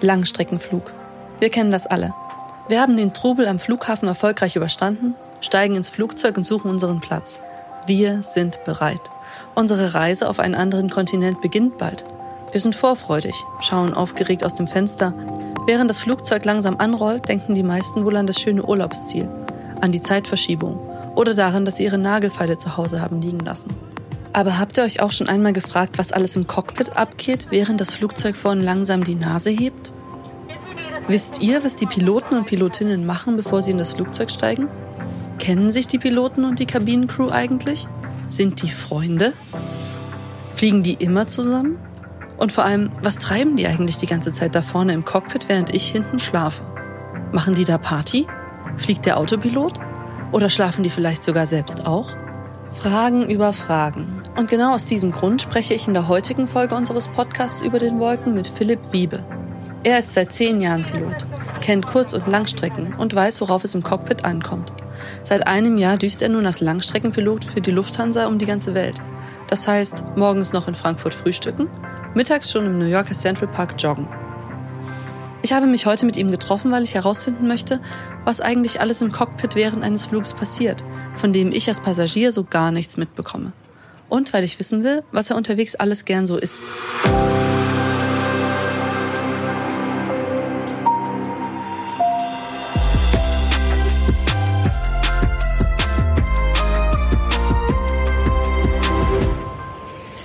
Langstreckenflug. 0.00 0.92
Wir 1.38 1.50
kennen 1.50 1.70
das 1.70 1.86
alle. 1.86 2.12
Wir 2.68 2.80
haben 2.80 2.96
den 2.96 3.12
Trubel 3.12 3.46
am 3.46 3.58
Flughafen 3.58 4.08
erfolgreich 4.08 4.56
überstanden, 4.56 5.14
steigen 5.40 5.76
ins 5.76 5.88
Flugzeug 5.88 6.36
und 6.36 6.44
suchen 6.44 6.70
unseren 6.70 7.00
Platz. 7.00 7.40
Wir 7.86 8.22
sind 8.22 8.64
bereit. 8.64 9.00
Unsere 9.54 9.94
Reise 9.94 10.28
auf 10.28 10.40
einen 10.40 10.54
anderen 10.54 10.90
Kontinent 10.90 11.40
beginnt 11.40 11.78
bald. 11.78 12.04
Wir 12.50 12.60
sind 12.60 12.74
vorfreudig, 12.74 13.34
schauen 13.60 13.94
aufgeregt 13.94 14.42
aus 14.42 14.54
dem 14.54 14.66
Fenster. 14.66 15.14
Während 15.66 15.90
das 15.90 16.00
Flugzeug 16.00 16.44
langsam 16.44 16.76
anrollt, 16.78 17.28
denken 17.28 17.54
die 17.54 17.62
meisten 17.62 18.04
wohl 18.04 18.16
an 18.16 18.26
das 18.26 18.40
schöne 18.40 18.64
Urlaubsziel, 18.64 19.28
an 19.80 19.92
die 19.92 20.02
Zeitverschiebung 20.02 20.78
oder 21.14 21.34
daran, 21.34 21.64
dass 21.64 21.76
sie 21.76 21.84
ihre 21.84 21.98
Nagelfeile 21.98 22.58
zu 22.58 22.76
Hause 22.76 23.00
haben 23.00 23.20
liegen 23.20 23.40
lassen. 23.40 23.93
Aber 24.34 24.58
habt 24.58 24.76
ihr 24.76 24.82
euch 24.82 25.00
auch 25.00 25.12
schon 25.12 25.28
einmal 25.28 25.52
gefragt, 25.52 25.96
was 25.96 26.10
alles 26.10 26.34
im 26.34 26.48
Cockpit 26.48 26.96
abgeht, 26.96 27.46
während 27.50 27.80
das 27.80 27.92
Flugzeug 27.92 28.34
vorn 28.34 28.60
langsam 28.60 29.04
die 29.04 29.14
Nase 29.14 29.50
hebt? 29.50 29.94
Wisst 31.06 31.40
ihr, 31.40 31.62
was 31.62 31.76
die 31.76 31.86
Piloten 31.86 32.34
und 32.36 32.46
Pilotinnen 32.46 33.06
machen, 33.06 33.36
bevor 33.36 33.62
sie 33.62 33.70
in 33.70 33.78
das 33.78 33.92
Flugzeug 33.92 34.32
steigen? 34.32 34.68
Kennen 35.38 35.70
sich 35.70 35.86
die 35.86 36.00
Piloten 36.00 36.44
und 36.44 36.58
die 36.58 36.66
Kabinencrew 36.66 37.30
eigentlich? 37.30 37.86
Sind 38.28 38.60
die 38.62 38.70
Freunde? 38.70 39.34
Fliegen 40.52 40.82
die 40.82 40.94
immer 40.94 41.28
zusammen? 41.28 41.78
Und 42.36 42.50
vor 42.50 42.64
allem, 42.64 42.90
was 43.02 43.20
treiben 43.20 43.54
die 43.54 43.68
eigentlich 43.68 43.98
die 43.98 44.08
ganze 44.08 44.32
Zeit 44.32 44.56
da 44.56 44.62
vorne 44.62 44.94
im 44.94 45.04
Cockpit, 45.04 45.48
während 45.48 45.72
ich 45.72 45.86
hinten 45.86 46.18
schlafe? 46.18 46.64
Machen 47.30 47.54
die 47.54 47.64
da 47.64 47.78
Party? 47.78 48.26
Fliegt 48.78 49.06
der 49.06 49.18
Autopilot? 49.18 49.74
Oder 50.32 50.50
schlafen 50.50 50.82
die 50.82 50.90
vielleicht 50.90 51.22
sogar 51.22 51.46
selbst 51.46 51.86
auch? 51.86 52.16
Fragen 52.70 53.30
über 53.30 53.52
Fragen. 53.52 54.23
Und 54.36 54.50
genau 54.50 54.74
aus 54.74 54.86
diesem 54.86 55.12
Grund 55.12 55.42
spreche 55.42 55.74
ich 55.74 55.86
in 55.86 55.94
der 55.94 56.08
heutigen 56.08 56.48
Folge 56.48 56.74
unseres 56.74 57.08
Podcasts 57.08 57.62
über 57.62 57.78
den 57.78 58.00
Wolken 58.00 58.34
mit 58.34 58.48
Philipp 58.48 58.92
Wiebe. 58.92 59.24
Er 59.84 60.00
ist 60.00 60.14
seit 60.14 60.32
zehn 60.32 60.60
Jahren 60.60 60.84
Pilot, 60.84 61.24
kennt 61.60 61.86
Kurz- 61.86 62.12
und 62.12 62.26
Langstrecken 62.26 62.94
und 62.94 63.14
weiß, 63.14 63.40
worauf 63.40 63.62
es 63.62 63.76
im 63.76 63.84
Cockpit 63.84 64.24
ankommt. 64.24 64.72
Seit 65.22 65.46
einem 65.46 65.78
Jahr 65.78 65.98
düst 65.98 66.20
er 66.20 66.30
nun 66.30 66.46
als 66.46 66.60
Langstreckenpilot 66.60 67.44
für 67.44 67.60
die 67.60 67.70
Lufthansa 67.70 68.26
um 68.26 68.38
die 68.38 68.46
ganze 68.46 68.74
Welt. 68.74 69.00
Das 69.48 69.68
heißt, 69.68 70.02
morgens 70.16 70.52
noch 70.52 70.66
in 70.66 70.74
Frankfurt 70.74 71.14
frühstücken, 71.14 71.68
mittags 72.14 72.50
schon 72.50 72.66
im 72.66 72.78
New 72.78 72.86
Yorker 72.86 73.14
Central 73.14 73.48
Park 73.48 73.74
joggen. 73.78 74.08
Ich 75.42 75.52
habe 75.52 75.66
mich 75.66 75.86
heute 75.86 76.06
mit 76.06 76.16
ihm 76.16 76.30
getroffen, 76.30 76.72
weil 76.72 76.82
ich 76.82 76.94
herausfinden 76.94 77.46
möchte, 77.46 77.78
was 78.24 78.40
eigentlich 78.40 78.80
alles 78.80 79.00
im 79.02 79.12
Cockpit 79.12 79.54
während 79.54 79.84
eines 79.84 80.06
Flugs 80.06 80.34
passiert, 80.34 80.82
von 81.14 81.32
dem 81.32 81.52
ich 81.52 81.68
als 81.68 81.82
Passagier 81.82 82.32
so 82.32 82.42
gar 82.42 82.72
nichts 82.72 82.96
mitbekomme. 82.96 83.52
Und 84.14 84.32
weil 84.32 84.44
ich 84.44 84.60
wissen 84.60 84.84
will, 84.84 85.02
was 85.10 85.30
er 85.30 85.36
unterwegs 85.36 85.74
alles 85.74 86.04
gern 86.04 86.24
so 86.24 86.36
isst. 86.36 86.62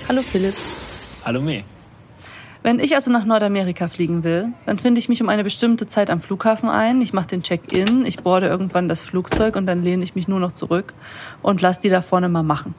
Hallo 0.06 0.22
Philipp. 0.22 0.54
Hallo 1.24 1.40
Me. 1.40 1.64
Wenn 2.62 2.78
ich 2.78 2.94
also 2.94 3.10
nach 3.10 3.24
Nordamerika 3.24 3.88
fliegen 3.88 4.22
will, 4.22 4.52
dann 4.66 4.78
finde 4.78 5.00
ich 5.00 5.08
mich 5.08 5.20
um 5.20 5.28
eine 5.28 5.42
bestimmte 5.42 5.88
Zeit 5.88 6.10
am 6.10 6.20
Flughafen 6.20 6.68
ein, 6.68 7.02
ich 7.02 7.12
mache 7.12 7.26
den 7.26 7.42
Check-in, 7.42 8.06
ich 8.06 8.18
boarde 8.18 8.46
irgendwann 8.46 8.88
das 8.88 9.00
Flugzeug 9.00 9.56
und 9.56 9.66
dann 9.66 9.82
lehne 9.82 10.04
ich 10.04 10.14
mich 10.14 10.28
nur 10.28 10.38
noch 10.38 10.54
zurück 10.54 10.94
und 11.42 11.60
lass 11.60 11.80
die 11.80 11.88
da 11.88 12.02
vorne 12.02 12.28
mal 12.28 12.44
machen. 12.44 12.76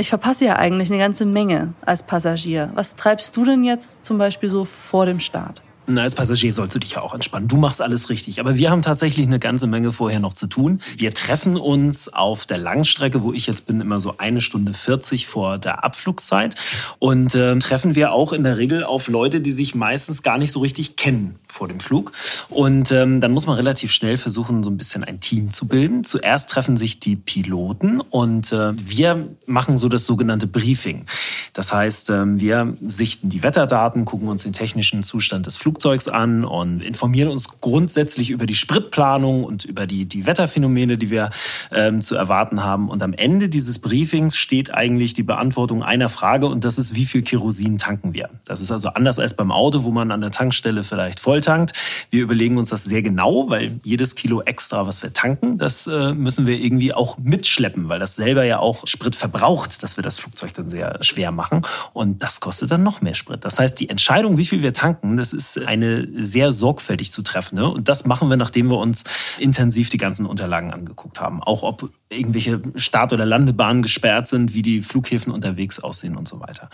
Ich 0.00 0.08
verpasse 0.08 0.46
ja 0.46 0.56
eigentlich 0.56 0.90
eine 0.90 0.98
ganze 0.98 1.26
Menge 1.26 1.74
als 1.84 2.04
Passagier. 2.04 2.70
Was 2.74 2.96
treibst 2.96 3.36
du 3.36 3.44
denn 3.44 3.64
jetzt 3.64 4.02
zum 4.02 4.16
Beispiel 4.16 4.48
so 4.48 4.64
vor 4.64 5.04
dem 5.04 5.20
Start? 5.20 5.60
Na, 5.86 6.02
als 6.02 6.14
Passagier 6.14 6.54
sollst 6.54 6.74
du 6.74 6.78
dich 6.78 6.92
ja 6.92 7.02
auch 7.02 7.12
entspannen. 7.12 7.48
Du 7.48 7.58
machst 7.58 7.82
alles 7.82 8.08
richtig. 8.08 8.40
Aber 8.40 8.56
wir 8.56 8.70
haben 8.70 8.80
tatsächlich 8.80 9.26
eine 9.26 9.38
ganze 9.38 9.66
Menge 9.66 9.92
vorher 9.92 10.20
noch 10.20 10.32
zu 10.32 10.46
tun. 10.46 10.80
Wir 10.96 11.12
treffen 11.12 11.58
uns 11.58 12.10
auf 12.10 12.46
der 12.46 12.56
Langstrecke, 12.56 13.22
wo 13.22 13.34
ich 13.34 13.46
jetzt 13.46 13.66
bin, 13.66 13.82
immer 13.82 14.00
so 14.00 14.14
eine 14.16 14.40
Stunde 14.40 14.72
40 14.72 15.26
vor 15.26 15.58
der 15.58 15.84
Abflugszeit. 15.84 16.54
Und 16.98 17.34
äh, 17.34 17.58
treffen 17.58 17.94
wir 17.94 18.12
auch 18.12 18.32
in 18.32 18.44
der 18.44 18.56
Regel 18.56 18.84
auf 18.84 19.08
Leute, 19.08 19.42
die 19.42 19.52
sich 19.52 19.74
meistens 19.74 20.22
gar 20.22 20.38
nicht 20.38 20.52
so 20.52 20.60
richtig 20.60 20.96
kennen 20.96 21.38
vor 21.50 21.68
dem 21.68 21.80
Flug. 21.80 22.12
Und 22.48 22.92
ähm, 22.92 23.20
dann 23.20 23.32
muss 23.32 23.46
man 23.46 23.56
relativ 23.56 23.92
schnell 23.92 24.16
versuchen, 24.16 24.62
so 24.62 24.70
ein 24.70 24.76
bisschen 24.76 25.04
ein 25.04 25.20
Team 25.20 25.50
zu 25.50 25.66
bilden. 25.68 26.04
Zuerst 26.04 26.50
treffen 26.50 26.76
sich 26.76 27.00
die 27.00 27.16
Piloten 27.16 28.00
und 28.00 28.52
äh, 28.52 28.72
wir 28.76 29.28
machen 29.46 29.78
so 29.78 29.88
das 29.88 30.06
sogenannte 30.06 30.46
Briefing. 30.46 31.06
Das 31.52 31.72
heißt, 31.72 32.10
äh, 32.10 32.38
wir 32.38 32.76
sichten 32.86 33.28
die 33.28 33.42
Wetterdaten, 33.42 34.04
gucken 34.04 34.28
uns 34.28 34.44
den 34.44 34.52
technischen 34.52 35.02
Zustand 35.02 35.46
des 35.46 35.56
Flugzeugs 35.56 36.08
an 36.08 36.44
und 36.44 36.84
informieren 36.84 37.30
uns 37.30 37.60
grundsätzlich 37.60 38.30
über 38.30 38.46
die 38.46 38.54
Spritplanung 38.54 39.44
und 39.44 39.64
über 39.64 39.86
die, 39.86 40.06
die 40.06 40.26
Wetterphänomene, 40.26 40.98
die 40.98 41.10
wir 41.10 41.30
ähm, 41.72 42.00
zu 42.00 42.14
erwarten 42.14 42.62
haben. 42.62 42.88
Und 42.88 43.02
am 43.02 43.12
Ende 43.12 43.48
dieses 43.48 43.78
Briefings 43.78 44.36
steht 44.36 44.72
eigentlich 44.72 45.14
die 45.14 45.22
Beantwortung 45.22 45.82
einer 45.82 46.08
Frage 46.08 46.46
und 46.46 46.64
das 46.64 46.78
ist, 46.78 46.94
wie 46.94 47.06
viel 47.06 47.22
Kerosin 47.22 47.78
tanken 47.78 48.14
wir? 48.14 48.30
Das 48.44 48.60
ist 48.60 48.70
also 48.70 48.88
anders 48.90 49.18
als 49.18 49.34
beim 49.34 49.52
Auto, 49.52 49.84
wo 49.84 49.90
man 49.90 50.10
an 50.10 50.20
der 50.20 50.30
Tankstelle 50.30 50.84
vielleicht 50.84 51.20
voll 51.20 51.39
volltankt. 51.40 51.72
Wir 52.10 52.22
überlegen 52.22 52.58
uns 52.58 52.70
das 52.70 52.84
sehr 52.84 53.02
genau, 53.02 53.48
weil 53.48 53.80
jedes 53.84 54.14
Kilo 54.14 54.42
extra, 54.42 54.86
was 54.86 55.02
wir 55.02 55.12
tanken, 55.12 55.58
das 55.58 55.86
äh, 55.86 56.12
müssen 56.12 56.46
wir 56.46 56.58
irgendwie 56.58 56.92
auch 56.92 57.18
mitschleppen, 57.18 57.88
weil 57.88 57.98
das 57.98 58.16
selber 58.16 58.44
ja 58.44 58.58
auch 58.58 58.86
Sprit 58.86 59.16
verbraucht, 59.16 59.82
dass 59.82 59.96
wir 59.96 60.02
das 60.02 60.18
Flugzeug 60.18 60.54
dann 60.54 60.68
sehr 60.68 61.02
schwer 61.02 61.32
machen. 61.32 61.62
Und 61.92 62.22
das 62.22 62.40
kostet 62.40 62.70
dann 62.70 62.82
noch 62.82 63.00
mehr 63.00 63.14
Sprit. 63.14 63.44
Das 63.44 63.58
heißt, 63.58 63.78
die 63.80 63.88
Entscheidung, 63.88 64.38
wie 64.38 64.46
viel 64.46 64.62
wir 64.62 64.72
tanken, 64.72 65.16
das 65.16 65.32
ist 65.32 65.58
eine 65.58 66.06
sehr 66.14 66.52
sorgfältig 66.52 67.12
zu 67.12 67.22
treffende. 67.22 67.68
Und 67.68 67.88
das 67.88 68.04
machen 68.04 68.28
wir, 68.28 68.36
nachdem 68.36 68.68
wir 68.68 68.78
uns 68.78 69.04
intensiv 69.38 69.90
die 69.90 69.98
ganzen 69.98 70.26
Unterlagen 70.26 70.72
angeguckt 70.72 71.20
haben. 71.20 71.42
Auch 71.42 71.62
ob 71.62 71.90
irgendwelche 72.10 72.60
Start- 72.74 73.12
oder 73.12 73.24
Landebahnen 73.24 73.82
gesperrt 73.82 74.26
sind, 74.26 74.52
wie 74.52 74.62
die 74.62 74.82
Flughäfen 74.82 75.32
unterwegs 75.32 75.78
aussehen 75.78 76.16
und 76.16 76.26
so 76.26 76.40
weiter. 76.40 76.68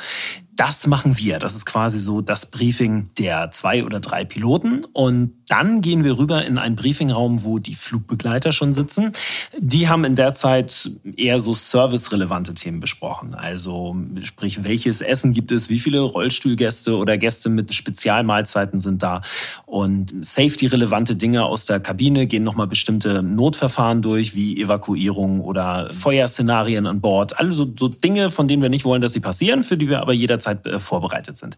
Das 0.55 0.87
machen 0.87 1.19
wir. 1.19 1.39
Das 1.39 1.55
ist 1.55 1.67
quasi 1.67 1.99
so 2.01 2.23
das 2.23 2.51
Briefing 2.51 3.11
der 3.19 3.51
zwei 3.51 3.85
oder 3.85 4.01
drei 4.01 4.25
Piloten. 4.25 4.87
Und 4.95 5.35
dann 5.49 5.83
gehen 5.83 6.03
wir 6.03 6.17
rüber 6.17 6.47
in 6.47 6.57
einen 6.57 6.75
Briefingraum, 6.75 7.45
wo 7.45 7.59
die 7.59 7.75
Flugbegleiter 7.75 8.53
schon 8.53 8.73
sitzen. 8.73 9.13
Die 9.59 9.89
haben 9.89 10.05
in 10.05 10.17
der 10.17 10.33
Zeit 10.33 10.91
eher 11.17 11.41
so 11.41 11.53
servicerelevante 11.53 12.55
Themen 12.55 12.81
besprochen. 12.81 13.35
Also 13.35 13.95
sprich, 14.23 14.65
welches 14.65 15.03
Essen 15.03 15.35
gibt 15.35 15.53
es, 15.53 15.69
wie 15.69 15.79
viele 15.79 16.01
Rollstuhlgäste 16.01 16.97
oder 16.97 17.19
Gäste 17.19 17.51
mit 17.51 17.75
Spezialmahlzeiten 17.75 18.81
sind 18.81 19.03
da. 19.03 19.21
Und 19.67 20.15
safety-relevante 20.25 21.15
Dinge 21.15 21.45
aus 21.45 21.67
der 21.67 21.81
Kabine 21.81 22.27
gehen 22.27 22.45
nochmal 22.45 22.67
bestimmte 22.67 23.23
Notverfahren 23.23 24.01
durch, 24.01 24.35
wie 24.35 24.59
Evakuierung 24.59 25.26
oder 25.41 25.91
Feuerszenarien 25.91 26.87
an 26.87 27.01
Bord. 27.01 27.39
Also 27.39 27.67
so 27.79 27.89
Dinge, 27.89 28.31
von 28.31 28.49
denen 28.49 28.63
wir 28.63 28.71
nicht 28.71 28.85
wollen, 28.85 29.03
dass 29.03 29.13
sie 29.13 29.21
passieren, 29.21 29.63
für 29.63 29.77
die 29.77 29.89
wir 29.89 30.01
aber 30.01 30.13
jederzeit 30.13 30.47
Zeit 30.47 30.67
äh, 30.67 30.79
vorbereitet 30.79 31.37
sind. 31.37 31.57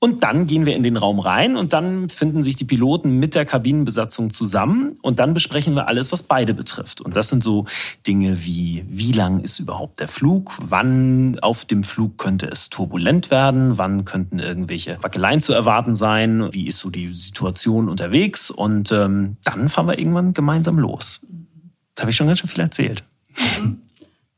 Und 0.00 0.22
dann 0.22 0.46
gehen 0.46 0.66
wir 0.66 0.76
in 0.76 0.82
den 0.82 0.98
Raum 0.98 1.18
rein 1.18 1.56
und 1.56 1.72
dann 1.72 2.10
finden 2.10 2.42
sich 2.42 2.56
die 2.56 2.66
Piloten 2.66 3.18
mit 3.18 3.34
der 3.34 3.46
Kabinenbesatzung 3.46 4.28
zusammen 4.28 4.98
und 5.00 5.18
dann 5.18 5.32
besprechen 5.32 5.72
wir 5.74 5.88
alles, 5.88 6.12
was 6.12 6.22
beide 6.22 6.52
betrifft. 6.52 7.00
Und 7.00 7.16
das 7.16 7.30
sind 7.30 7.42
so 7.42 7.64
Dinge 8.06 8.44
wie, 8.44 8.84
wie 8.86 9.12
lang 9.12 9.40
ist 9.40 9.60
überhaupt 9.60 10.00
der 10.00 10.08
Flug? 10.08 10.58
Wann 10.60 11.38
auf 11.40 11.64
dem 11.64 11.84
Flug 11.84 12.18
könnte 12.18 12.46
es 12.48 12.68
turbulent 12.68 13.30
werden? 13.30 13.78
Wann 13.78 14.04
könnten 14.04 14.40
irgendwelche 14.40 14.98
Wackeleien 15.00 15.40
zu 15.40 15.54
erwarten 15.54 15.96
sein? 15.96 16.52
Wie 16.52 16.66
ist 16.66 16.80
so 16.80 16.90
die 16.90 17.14
Situation 17.14 17.88
unterwegs? 17.88 18.50
Und 18.50 18.92
ähm, 18.92 19.38
dann 19.42 19.70
fahren 19.70 19.86
wir 19.86 19.98
irgendwann 19.98 20.34
gemeinsam 20.34 20.78
los. 20.78 21.22
Das 21.94 22.02
habe 22.02 22.10
ich 22.10 22.16
schon 22.16 22.26
ganz 22.26 22.40
schön 22.40 22.50
viel 22.50 22.62
erzählt. 22.62 23.04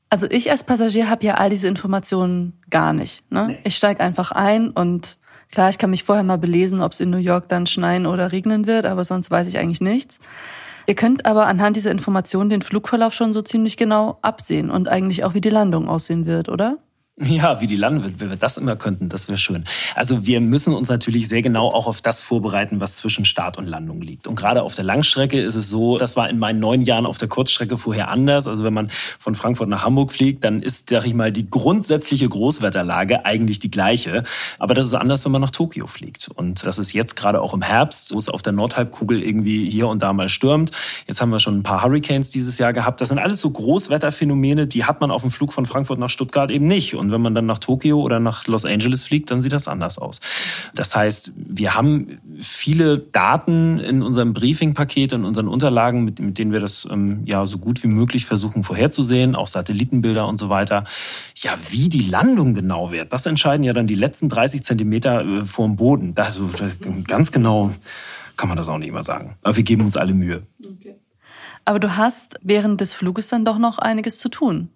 Also 0.08 0.30
ich 0.30 0.52
als 0.52 0.62
Passagier 0.62 1.10
habe 1.10 1.26
ja 1.26 1.34
all 1.34 1.50
diese 1.50 1.66
Informationen 1.66 2.60
gar 2.70 2.92
nicht. 2.92 3.30
Ne? 3.30 3.48
Nee. 3.48 3.58
Ich 3.64 3.76
steige 3.76 4.00
einfach 4.00 4.30
ein 4.30 4.70
und 4.70 5.18
klar, 5.50 5.68
ich 5.68 5.78
kann 5.78 5.90
mich 5.90 6.04
vorher 6.04 6.22
mal 6.22 6.38
belesen, 6.38 6.80
ob 6.80 6.92
es 6.92 7.00
in 7.00 7.10
New 7.10 7.18
York 7.18 7.48
dann 7.48 7.66
schneien 7.66 8.06
oder 8.06 8.30
regnen 8.30 8.68
wird, 8.68 8.86
aber 8.86 9.04
sonst 9.04 9.32
weiß 9.32 9.48
ich 9.48 9.58
eigentlich 9.58 9.80
nichts. 9.80 10.20
Ihr 10.86 10.94
könnt 10.94 11.26
aber 11.26 11.48
anhand 11.48 11.76
dieser 11.76 11.90
Informationen 11.90 12.50
den 12.50 12.62
Flugverlauf 12.62 13.12
schon 13.12 13.32
so 13.32 13.42
ziemlich 13.42 13.76
genau 13.76 14.18
absehen 14.22 14.70
und 14.70 14.88
eigentlich 14.88 15.24
auch, 15.24 15.34
wie 15.34 15.40
die 15.40 15.50
Landung 15.50 15.88
aussehen 15.88 16.24
wird, 16.26 16.48
oder? 16.48 16.78
Ja, 17.18 17.62
wie 17.62 17.66
die 17.66 17.76
landen 17.76 18.04
wird, 18.04 18.20
wenn 18.20 18.28
wir 18.28 18.36
das 18.36 18.58
immer 18.58 18.76
könnten, 18.76 19.08
das 19.08 19.26
wäre 19.26 19.38
schön. 19.38 19.64
Also 19.94 20.26
wir 20.26 20.38
müssen 20.42 20.74
uns 20.74 20.90
natürlich 20.90 21.28
sehr 21.28 21.40
genau 21.40 21.70
auch 21.72 21.86
auf 21.86 22.02
das 22.02 22.20
vorbereiten, 22.20 22.78
was 22.78 22.96
zwischen 22.96 23.24
Start 23.24 23.56
und 23.56 23.64
Landung 23.64 24.02
liegt. 24.02 24.26
Und 24.26 24.34
gerade 24.34 24.62
auf 24.62 24.74
der 24.74 24.84
Langstrecke 24.84 25.40
ist 25.40 25.54
es 25.54 25.70
so, 25.70 25.96
das 25.96 26.14
war 26.14 26.28
in 26.28 26.38
meinen 26.38 26.60
neun 26.60 26.82
Jahren 26.82 27.06
auf 27.06 27.16
der 27.16 27.28
Kurzstrecke 27.28 27.78
vorher 27.78 28.10
anders. 28.10 28.46
Also 28.46 28.64
wenn 28.64 28.74
man 28.74 28.90
von 29.18 29.34
Frankfurt 29.34 29.70
nach 29.70 29.82
Hamburg 29.82 30.12
fliegt, 30.12 30.44
dann 30.44 30.60
ist, 30.60 30.90
sag 30.90 31.06
ich 31.06 31.14
mal, 31.14 31.32
die 31.32 31.48
grundsätzliche 31.48 32.28
Großwetterlage 32.28 33.24
eigentlich 33.24 33.60
die 33.60 33.70
gleiche. 33.70 34.22
Aber 34.58 34.74
das 34.74 34.84
ist 34.84 34.92
anders, 34.92 35.24
wenn 35.24 35.32
man 35.32 35.40
nach 35.40 35.50
Tokio 35.50 35.86
fliegt. 35.86 36.28
Und 36.28 36.66
das 36.66 36.78
ist 36.78 36.92
jetzt 36.92 37.16
gerade 37.16 37.40
auch 37.40 37.54
im 37.54 37.62
Herbst, 37.62 38.12
wo 38.12 38.18
es 38.18 38.28
auf 38.28 38.42
der 38.42 38.52
Nordhalbkugel 38.52 39.22
irgendwie 39.22 39.70
hier 39.70 39.88
und 39.88 40.02
da 40.02 40.12
mal 40.12 40.28
stürmt. 40.28 40.70
Jetzt 41.06 41.22
haben 41.22 41.30
wir 41.30 41.40
schon 41.40 41.60
ein 41.60 41.62
paar 41.62 41.82
Hurricanes 41.82 42.28
dieses 42.28 42.58
Jahr 42.58 42.74
gehabt. 42.74 43.00
Das 43.00 43.08
sind 43.08 43.18
alles 43.18 43.40
so 43.40 43.48
Großwetterphänomene, 43.48 44.66
die 44.66 44.84
hat 44.84 45.00
man 45.00 45.10
auf 45.10 45.22
dem 45.22 45.30
Flug 45.30 45.54
von 45.54 45.64
Frankfurt 45.64 45.98
nach 45.98 46.10
Stuttgart 46.10 46.50
eben 46.50 46.66
nicht. 46.66 46.94
Und 46.94 47.05
Und 47.06 47.12
wenn 47.12 47.22
man 47.22 47.34
dann 47.34 47.46
nach 47.46 47.58
Tokio 47.58 48.00
oder 48.00 48.18
nach 48.18 48.46
Los 48.46 48.64
Angeles 48.64 49.04
fliegt, 49.04 49.30
dann 49.30 49.40
sieht 49.40 49.52
das 49.52 49.68
anders 49.68 49.98
aus. 49.98 50.20
Das 50.74 50.96
heißt, 50.96 51.32
wir 51.36 51.74
haben 51.74 52.18
viele 52.38 52.98
Daten 52.98 53.78
in 53.78 54.02
unserem 54.02 54.34
Briefing-Paket, 54.34 55.12
in 55.12 55.24
unseren 55.24 55.46
Unterlagen, 55.46 56.04
mit, 56.04 56.18
mit 56.18 56.38
denen 56.38 56.52
wir 56.52 56.60
das 56.60 56.86
ähm, 56.90 57.22
ja 57.24 57.46
so 57.46 57.58
gut 57.58 57.82
wie 57.84 57.88
möglich 57.88 58.26
versuchen 58.26 58.64
vorherzusehen, 58.64 59.36
auch 59.36 59.46
Satellitenbilder 59.46 60.26
und 60.26 60.38
so 60.38 60.48
weiter. 60.48 60.84
Ja, 61.36 61.52
wie 61.70 61.88
die 61.88 62.08
Landung 62.08 62.54
genau 62.54 62.90
wird, 62.90 63.12
das 63.12 63.26
entscheiden 63.26 63.62
ja 63.62 63.72
dann 63.72 63.86
die 63.86 63.94
letzten 63.94 64.28
30 64.28 64.64
Zentimeter 64.64 65.24
äh, 65.24 65.44
vorm 65.44 65.76
Boden. 65.76 66.14
Also 66.16 66.50
ganz 67.06 67.30
genau 67.30 67.72
kann 68.36 68.48
man 68.48 68.58
das 68.58 68.68
auch 68.68 68.78
nicht 68.78 68.88
immer 68.88 69.02
sagen. 69.02 69.36
Aber 69.42 69.56
wir 69.56 69.62
geben 69.62 69.82
uns 69.82 69.96
alle 69.96 70.12
Mühe. 70.12 70.42
Okay. 70.60 70.96
Aber 71.64 71.80
du 71.80 71.96
hast 71.96 72.38
während 72.42 72.80
des 72.80 72.92
Fluges 72.92 73.28
dann 73.28 73.44
doch 73.44 73.58
noch 73.58 73.78
einiges 73.78 74.18
zu 74.18 74.28
tun. 74.28 74.68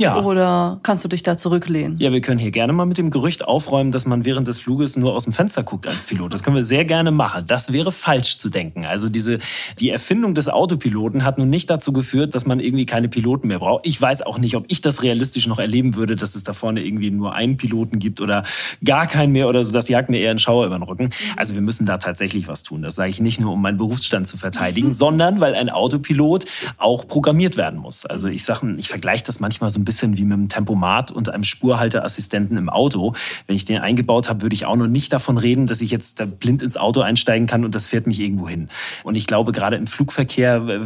Ja. 0.00 0.22
Oder 0.22 0.78
kannst 0.84 1.04
du 1.04 1.08
dich 1.08 1.24
da 1.24 1.36
zurücklehnen? 1.36 1.98
Ja, 1.98 2.12
wir 2.12 2.20
können 2.20 2.38
hier 2.38 2.52
gerne 2.52 2.72
mal 2.72 2.86
mit 2.86 2.98
dem 2.98 3.10
Gerücht 3.10 3.44
aufräumen, 3.44 3.90
dass 3.90 4.06
man 4.06 4.24
während 4.24 4.46
des 4.46 4.60
Fluges 4.60 4.96
nur 4.96 5.12
aus 5.12 5.24
dem 5.24 5.32
Fenster 5.32 5.64
guckt 5.64 5.88
als 5.88 6.02
Pilot. 6.02 6.32
Das 6.32 6.44
können 6.44 6.54
wir 6.54 6.64
sehr 6.64 6.84
gerne 6.84 7.10
machen. 7.10 7.46
Das 7.48 7.72
wäre 7.72 7.90
falsch 7.90 8.38
zu 8.38 8.48
denken. 8.48 8.86
Also 8.86 9.08
diese, 9.08 9.40
die 9.80 9.90
Erfindung 9.90 10.36
des 10.36 10.48
Autopiloten 10.48 11.24
hat 11.24 11.38
nun 11.38 11.50
nicht 11.50 11.68
dazu 11.68 11.92
geführt, 11.92 12.36
dass 12.36 12.46
man 12.46 12.60
irgendwie 12.60 12.86
keine 12.86 13.08
Piloten 13.08 13.48
mehr 13.48 13.58
braucht. 13.58 13.88
Ich 13.88 14.00
weiß 14.00 14.22
auch 14.22 14.38
nicht, 14.38 14.54
ob 14.54 14.66
ich 14.68 14.82
das 14.82 15.02
realistisch 15.02 15.48
noch 15.48 15.58
erleben 15.58 15.96
würde, 15.96 16.14
dass 16.14 16.36
es 16.36 16.44
da 16.44 16.52
vorne 16.52 16.84
irgendwie 16.84 17.10
nur 17.10 17.34
einen 17.34 17.56
Piloten 17.56 17.98
gibt 17.98 18.20
oder 18.20 18.44
gar 18.84 19.08
keinen 19.08 19.32
mehr 19.32 19.48
oder 19.48 19.64
so. 19.64 19.72
Das 19.72 19.88
jagt 19.88 20.10
mir 20.10 20.20
eher 20.20 20.30
einen 20.30 20.38
Schauer 20.38 20.66
über 20.66 20.78
den 20.78 20.84
Rücken. 20.84 21.10
Also 21.36 21.54
wir 21.54 21.60
müssen 21.60 21.86
da 21.86 21.98
tatsächlich 21.98 22.46
was 22.46 22.62
tun. 22.62 22.82
Das 22.82 22.94
sage 22.94 23.10
ich 23.10 23.20
nicht 23.20 23.40
nur, 23.40 23.54
um 23.54 23.60
meinen 23.60 23.78
Berufsstand 23.78 24.28
zu 24.28 24.38
verteidigen, 24.38 24.94
sondern 24.94 25.40
weil 25.40 25.56
ein 25.56 25.70
Autopilot 25.70 26.44
auch 26.76 27.08
programmiert 27.08 27.56
werden 27.56 27.80
muss. 27.80 28.06
Also 28.06 28.28
ich 28.28 28.44
sage, 28.44 28.72
ich 28.78 28.88
vergleiche 28.90 29.24
das 29.24 29.40
manchmal 29.40 29.70
so 29.70 29.80
ein 29.80 29.87
bisschen 29.88 30.18
wie 30.18 30.24
mit 30.24 30.34
einem 30.34 30.48
Tempomat 30.50 31.10
und 31.10 31.30
einem 31.30 31.44
Spurhalteassistenten 31.44 32.58
im 32.58 32.68
Auto. 32.68 33.14
Wenn 33.46 33.56
ich 33.56 33.64
den 33.64 33.78
eingebaut 33.78 34.28
habe, 34.28 34.42
würde 34.42 34.52
ich 34.54 34.66
auch 34.66 34.76
noch 34.76 34.86
nicht 34.86 35.14
davon 35.14 35.38
reden, 35.38 35.66
dass 35.66 35.80
ich 35.80 35.90
jetzt 35.90 36.22
blind 36.38 36.60
ins 36.60 36.76
Auto 36.76 37.00
einsteigen 37.00 37.46
kann 37.46 37.64
und 37.64 37.74
das 37.74 37.86
fährt 37.86 38.06
mich 38.06 38.20
irgendwo 38.20 38.46
hin. 38.46 38.68
Und 39.02 39.14
ich 39.14 39.26
glaube, 39.26 39.52
gerade 39.52 39.76
im 39.76 39.86
Flugverkehr 39.86 40.56
äh, 40.56 40.80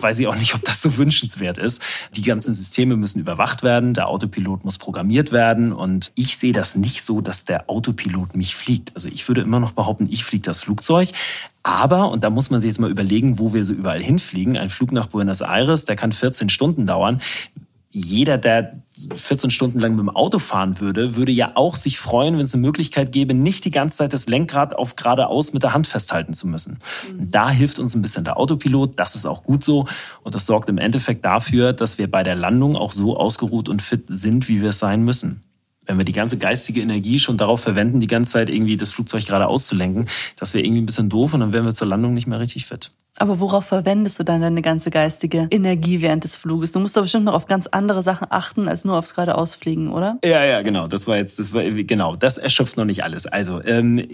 weiß 0.00 0.18
ich 0.18 0.26
auch 0.26 0.34
nicht, 0.34 0.56
ob 0.56 0.64
das 0.64 0.82
so 0.82 0.96
wünschenswert 0.96 1.56
ist. 1.56 1.80
Die 2.16 2.22
ganzen 2.22 2.52
Systeme 2.52 2.96
müssen 2.96 3.20
überwacht 3.20 3.62
werden, 3.62 3.94
der 3.94 4.08
Autopilot 4.08 4.64
muss 4.64 4.76
programmiert 4.76 5.30
werden 5.30 5.72
und 5.72 6.10
ich 6.16 6.36
sehe 6.36 6.52
das 6.52 6.74
nicht 6.74 7.04
so, 7.04 7.20
dass 7.20 7.44
der 7.44 7.70
Autopilot 7.70 8.34
mich 8.34 8.56
fliegt. 8.56 8.90
Also 8.96 9.08
ich 9.08 9.28
würde 9.28 9.42
immer 9.42 9.60
noch 9.60 9.70
behaupten, 9.70 10.08
ich 10.10 10.24
fliege 10.24 10.42
das 10.42 10.58
Flugzeug. 10.58 11.10
Aber, 11.62 12.10
und 12.10 12.24
da 12.24 12.30
muss 12.30 12.50
man 12.50 12.60
sich 12.60 12.68
jetzt 12.68 12.80
mal 12.80 12.90
überlegen, 12.90 13.38
wo 13.38 13.52
wir 13.52 13.64
so 13.64 13.72
überall 13.72 14.02
hinfliegen, 14.02 14.56
ein 14.56 14.70
Flug 14.70 14.90
nach 14.90 15.06
Buenos 15.06 15.42
Aires, 15.42 15.84
der 15.84 15.96
kann 15.96 16.12
14 16.12 16.48
Stunden 16.48 16.86
dauern 16.86 17.20
jeder, 17.90 18.36
der 18.36 18.82
14 19.14 19.50
Stunden 19.50 19.80
lang 19.80 19.92
mit 19.92 20.00
dem 20.00 20.10
Auto 20.10 20.38
fahren 20.38 20.78
würde, 20.78 21.16
würde 21.16 21.32
ja 21.32 21.52
auch 21.54 21.74
sich 21.74 21.98
freuen, 21.98 22.36
wenn 22.36 22.44
es 22.44 22.52
eine 22.52 22.60
Möglichkeit 22.60 23.12
gäbe, 23.12 23.32
nicht 23.32 23.64
die 23.64 23.70
ganze 23.70 23.98
Zeit 23.98 24.12
das 24.12 24.28
Lenkrad 24.28 24.76
auf 24.76 24.94
geradeaus 24.94 25.54
mit 25.54 25.62
der 25.62 25.72
Hand 25.72 25.86
festhalten 25.86 26.34
zu 26.34 26.46
müssen. 26.46 26.80
Mhm. 27.10 27.30
Da 27.30 27.48
hilft 27.48 27.78
uns 27.78 27.94
ein 27.94 28.02
bisschen 28.02 28.24
der 28.24 28.36
Autopilot. 28.36 28.98
Das 28.98 29.14
ist 29.14 29.24
auch 29.24 29.42
gut 29.42 29.64
so. 29.64 29.86
Und 30.22 30.34
das 30.34 30.44
sorgt 30.44 30.68
im 30.68 30.78
Endeffekt 30.78 31.24
dafür, 31.24 31.72
dass 31.72 31.96
wir 31.96 32.10
bei 32.10 32.22
der 32.22 32.34
Landung 32.34 32.76
auch 32.76 32.92
so 32.92 33.16
ausgeruht 33.16 33.68
und 33.70 33.80
fit 33.80 34.04
sind, 34.08 34.48
wie 34.48 34.60
wir 34.60 34.70
es 34.70 34.78
sein 34.78 35.02
müssen. 35.02 35.42
Wenn 35.86 35.96
wir 35.96 36.04
die 36.04 36.12
ganze 36.12 36.36
geistige 36.36 36.82
Energie 36.82 37.18
schon 37.18 37.38
darauf 37.38 37.60
verwenden, 37.60 38.00
die 38.00 38.06
ganze 38.06 38.32
Zeit 38.32 38.50
irgendwie 38.50 38.76
das 38.76 38.90
Flugzeug 38.90 39.24
gerade 39.24 39.46
auszulenken, 39.46 40.06
das 40.36 40.52
wäre 40.52 40.62
irgendwie 40.62 40.82
ein 40.82 40.86
bisschen 40.86 41.08
doof 41.08 41.32
und 41.32 41.40
dann 41.40 41.54
wären 41.54 41.64
wir 41.64 41.72
zur 41.72 41.86
Landung 41.86 42.12
nicht 42.12 42.26
mehr 42.26 42.40
richtig 42.40 42.66
fit. 42.66 42.92
Aber 43.18 43.40
worauf 43.40 43.64
verwendest 43.66 44.18
du 44.20 44.24
dann 44.24 44.40
deine 44.40 44.62
ganze 44.62 44.90
geistige 44.90 45.48
Energie 45.50 46.00
während 46.00 46.24
des 46.24 46.36
Fluges? 46.36 46.72
Du 46.72 46.78
musst 46.78 46.96
doch 46.96 47.02
bestimmt 47.02 47.24
noch 47.24 47.34
auf 47.34 47.46
ganz 47.46 47.66
andere 47.66 48.02
Sachen 48.02 48.28
achten, 48.30 48.68
als 48.68 48.84
nur 48.84 48.96
aufs 48.96 49.14
geradeausfliegen, 49.14 49.90
oder? 49.90 50.18
Ja, 50.24 50.44
ja, 50.44 50.62
genau. 50.62 50.86
Das 50.86 51.06
war 51.06 51.16
jetzt, 51.16 51.38
das 51.38 51.52
war, 51.52 51.64
genau, 51.64 52.16
das 52.16 52.38
erschöpft 52.38 52.76
noch 52.76 52.84
nicht 52.84 53.02
alles. 53.02 53.26
Also, 53.26 53.62
ähm, 53.64 54.06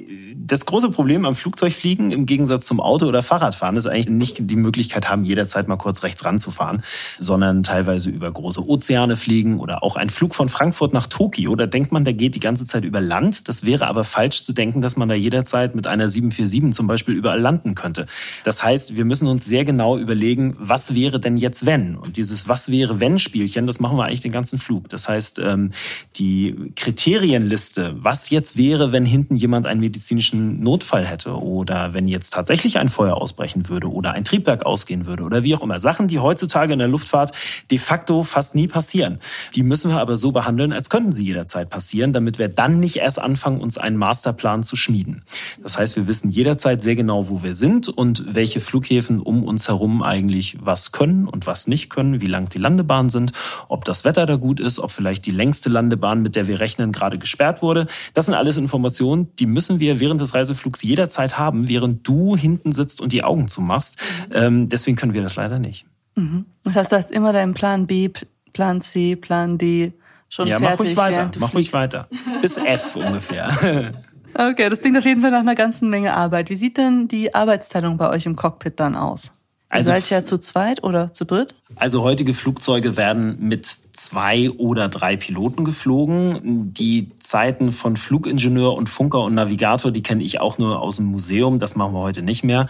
das 0.46 0.66
große 0.66 0.90
Problem 0.90 1.24
am 1.24 1.34
Flugzeugfliegen 1.34 2.10
im 2.10 2.26
Gegensatz 2.26 2.66
zum 2.66 2.80
Auto- 2.80 3.06
oder 3.06 3.22
Fahrradfahren 3.22 3.76
ist 3.76 3.86
eigentlich 3.86 4.08
nicht 4.08 4.50
die 4.50 4.56
Möglichkeit 4.56 5.08
haben, 5.08 5.24
jederzeit 5.24 5.68
mal 5.68 5.76
kurz 5.76 6.02
rechts 6.02 6.24
ranzufahren, 6.24 6.82
sondern 7.18 7.62
teilweise 7.62 8.10
über 8.10 8.30
große 8.30 8.66
Ozeane 8.66 9.16
fliegen 9.16 9.60
oder 9.60 9.82
auch 9.82 9.96
ein 9.96 10.10
Flug 10.10 10.34
von 10.34 10.48
Frankfurt 10.48 10.92
nach 10.92 11.06
Tokio. 11.06 11.54
Da 11.56 11.66
denkt 11.66 11.92
man, 11.92 12.04
der 12.04 12.14
geht 12.14 12.34
die 12.34 12.40
ganze 12.40 12.66
Zeit 12.66 12.84
über 12.84 13.00
Land. 13.00 13.48
Das 13.48 13.64
wäre 13.64 13.86
aber 13.86 14.04
falsch 14.04 14.44
zu 14.44 14.52
denken, 14.52 14.82
dass 14.82 14.96
man 14.96 15.08
da 15.08 15.14
jederzeit 15.14 15.74
mit 15.74 15.86
einer 15.86 16.10
747 16.10 16.74
zum 16.74 16.86
Beispiel 16.86 17.14
überall 17.14 17.40
landen 17.40 17.74
könnte. 17.74 18.06
Das 18.44 18.62
heißt, 18.62 18.93
wir 18.96 19.04
müssen 19.04 19.28
uns 19.28 19.44
sehr 19.44 19.64
genau 19.64 19.98
überlegen, 19.98 20.56
was 20.58 20.94
wäre 20.94 21.20
denn 21.20 21.36
jetzt 21.36 21.66
wenn? 21.66 21.96
Und 21.96 22.16
dieses 22.16 22.48
Was 22.48 22.70
wäre 22.70 23.00
wenn 23.00 23.18
Spielchen, 23.18 23.66
das 23.66 23.80
machen 23.80 23.96
wir 23.96 24.04
eigentlich 24.04 24.20
den 24.20 24.32
ganzen 24.32 24.58
Flug. 24.58 24.88
Das 24.88 25.08
heißt, 25.08 25.38
ähm, 25.38 25.72
die 26.16 26.72
Kriterienliste, 26.76 27.94
was 27.96 28.30
jetzt 28.30 28.56
wäre, 28.56 28.92
wenn 28.92 29.04
hinten 29.04 29.36
jemand 29.36 29.66
einen 29.66 29.80
medizinischen 29.80 30.62
Notfall 30.62 31.06
hätte 31.06 31.40
oder 31.40 31.94
wenn 31.94 32.08
jetzt 32.08 32.30
tatsächlich 32.30 32.78
ein 32.78 32.88
Feuer 32.88 33.16
ausbrechen 33.16 33.68
würde 33.68 33.90
oder 33.90 34.12
ein 34.12 34.24
Triebwerk 34.24 34.66
ausgehen 34.66 35.06
würde 35.06 35.24
oder 35.24 35.42
wie 35.42 35.54
auch 35.54 35.62
immer. 35.62 35.80
Sachen, 35.80 36.08
die 36.08 36.18
heutzutage 36.18 36.72
in 36.72 36.78
der 36.78 36.88
Luftfahrt 36.88 37.32
de 37.70 37.78
facto 37.78 38.22
fast 38.24 38.54
nie 38.54 38.68
passieren. 38.68 39.18
Die 39.54 39.62
müssen 39.62 39.90
wir 39.90 39.98
aber 39.98 40.16
so 40.16 40.32
behandeln, 40.32 40.72
als 40.72 40.90
könnten 40.90 41.12
sie 41.12 41.24
jederzeit 41.24 41.70
passieren, 41.70 42.12
damit 42.12 42.38
wir 42.38 42.48
dann 42.48 42.80
nicht 42.80 42.96
erst 42.96 43.18
anfangen, 43.18 43.60
uns 43.60 43.78
einen 43.78 43.96
Masterplan 43.96 44.62
zu 44.62 44.76
schmieden. 44.76 45.22
Das 45.62 45.78
heißt, 45.78 45.96
wir 45.96 46.06
wissen 46.06 46.30
jederzeit 46.30 46.82
sehr 46.82 46.96
genau, 46.96 47.28
wo 47.28 47.42
wir 47.42 47.54
sind 47.54 47.88
und 47.88 48.34
welche 48.34 48.60
Flug 48.60 48.83
Flughäfen 48.84 49.20
um 49.20 49.42
uns 49.44 49.68
herum 49.68 50.02
eigentlich 50.02 50.58
was 50.60 50.92
können 50.92 51.26
und 51.26 51.46
was 51.46 51.66
nicht 51.66 51.90
können, 51.90 52.20
wie 52.20 52.26
lang 52.26 52.48
die 52.50 52.58
Landebahnen 52.58 53.10
sind, 53.10 53.32
ob 53.68 53.84
das 53.84 54.04
Wetter 54.04 54.26
da 54.26 54.36
gut 54.36 54.60
ist, 54.60 54.78
ob 54.78 54.90
vielleicht 54.90 55.26
die 55.26 55.30
längste 55.30 55.68
Landebahn, 55.68 56.22
mit 56.22 56.36
der 56.36 56.46
wir 56.46 56.60
rechnen, 56.60 56.92
gerade 56.92 57.18
gesperrt 57.18 57.62
wurde. 57.62 57.86
Das 58.12 58.26
sind 58.26 58.34
alles 58.34 58.56
Informationen, 58.56 59.28
die 59.38 59.46
müssen 59.46 59.80
wir 59.80 60.00
während 60.00 60.20
des 60.20 60.34
Reiseflugs 60.34 60.82
jederzeit 60.82 61.38
haben, 61.38 61.68
während 61.68 62.06
du 62.06 62.36
hinten 62.36 62.72
sitzt 62.72 63.00
und 63.00 63.12
die 63.12 63.24
Augen 63.24 63.48
zumachst. 63.48 63.98
Ähm, 64.30 64.68
deswegen 64.68 64.96
können 64.96 65.14
wir 65.14 65.22
das 65.22 65.36
leider 65.36 65.58
nicht. 65.58 65.86
Mhm. 66.14 66.44
Das 66.62 66.76
heißt, 66.76 66.92
du 66.92 66.96
hast 66.96 67.10
immer 67.10 67.32
deinen 67.32 67.54
Plan 67.54 67.86
B, 67.86 68.10
Plan 68.52 68.80
C, 68.80 69.16
Plan 69.16 69.58
D 69.58 69.92
schon 70.28 70.46
ja, 70.46 70.58
fertig. 70.58 70.68
Ja, 70.68 70.70
mach 70.70 70.78
ruhig 70.78 70.96
weiter, 70.96 71.30
mach 71.38 71.54
ruhig 71.54 71.72
weiter. 71.72 72.08
Bis 72.42 72.58
F 72.58 72.96
ungefähr. 72.96 73.50
Okay, 74.36 74.68
das 74.68 74.80
klingt 74.80 74.98
auf 74.98 75.04
jeden 75.04 75.20
Fall 75.20 75.30
nach 75.30 75.40
einer 75.40 75.54
ganzen 75.54 75.88
Menge 75.90 76.14
Arbeit. 76.14 76.50
Wie 76.50 76.56
sieht 76.56 76.76
denn 76.76 77.06
die 77.08 77.34
Arbeitsteilung 77.34 77.96
bei 77.96 78.10
euch 78.10 78.26
im 78.26 78.34
Cockpit 78.34 78.80
dann 78.80 78.96
aus? 78.96 79.30
Also, 79.68 79.90
Ihr 79.90 79.94
seid 79.94 80.10
ja 80.10 80.24
zu 80.24 80.38
zweit 80.38 80.82
oder 80.82 81.12
zu 81.12 81.24
dritt? 81.24 81.54
Also 81.76 82.02
heutige 82.02 82.34
Flugzeuge 82.34 82.96
werden 82.96 83.36
mit 83.40 83.66
zwei 83.94 84.50
oder 84.50 84.88
drei 84.88 85.16
Piloten 85.16 85.64
geflogen. 85.64 86.72
Die 86.74 87.10
Zeiten 87.20 87.72
von 87.72 87.96
Flugingenieur 87.96 88.74
und 88.74 88.88
Funker 88.88 89.22
und 89.22 89.34
Navigator, 89.34 89.90
die 89.92 90.02
kenne 90.02 90.24
ich 90.24 90.40
auch 90.40 90.58
nur 90.58 90.80
aus 90.80 90.96
dem 90.96 91.06
Museum. 91.06 91.58
Das 91.58 91.76
machen 91.76 91.94
wir 91.94 92.00
heute 92.00 92.22
nicht 92.22 92.44
mehr. 92.44 92.68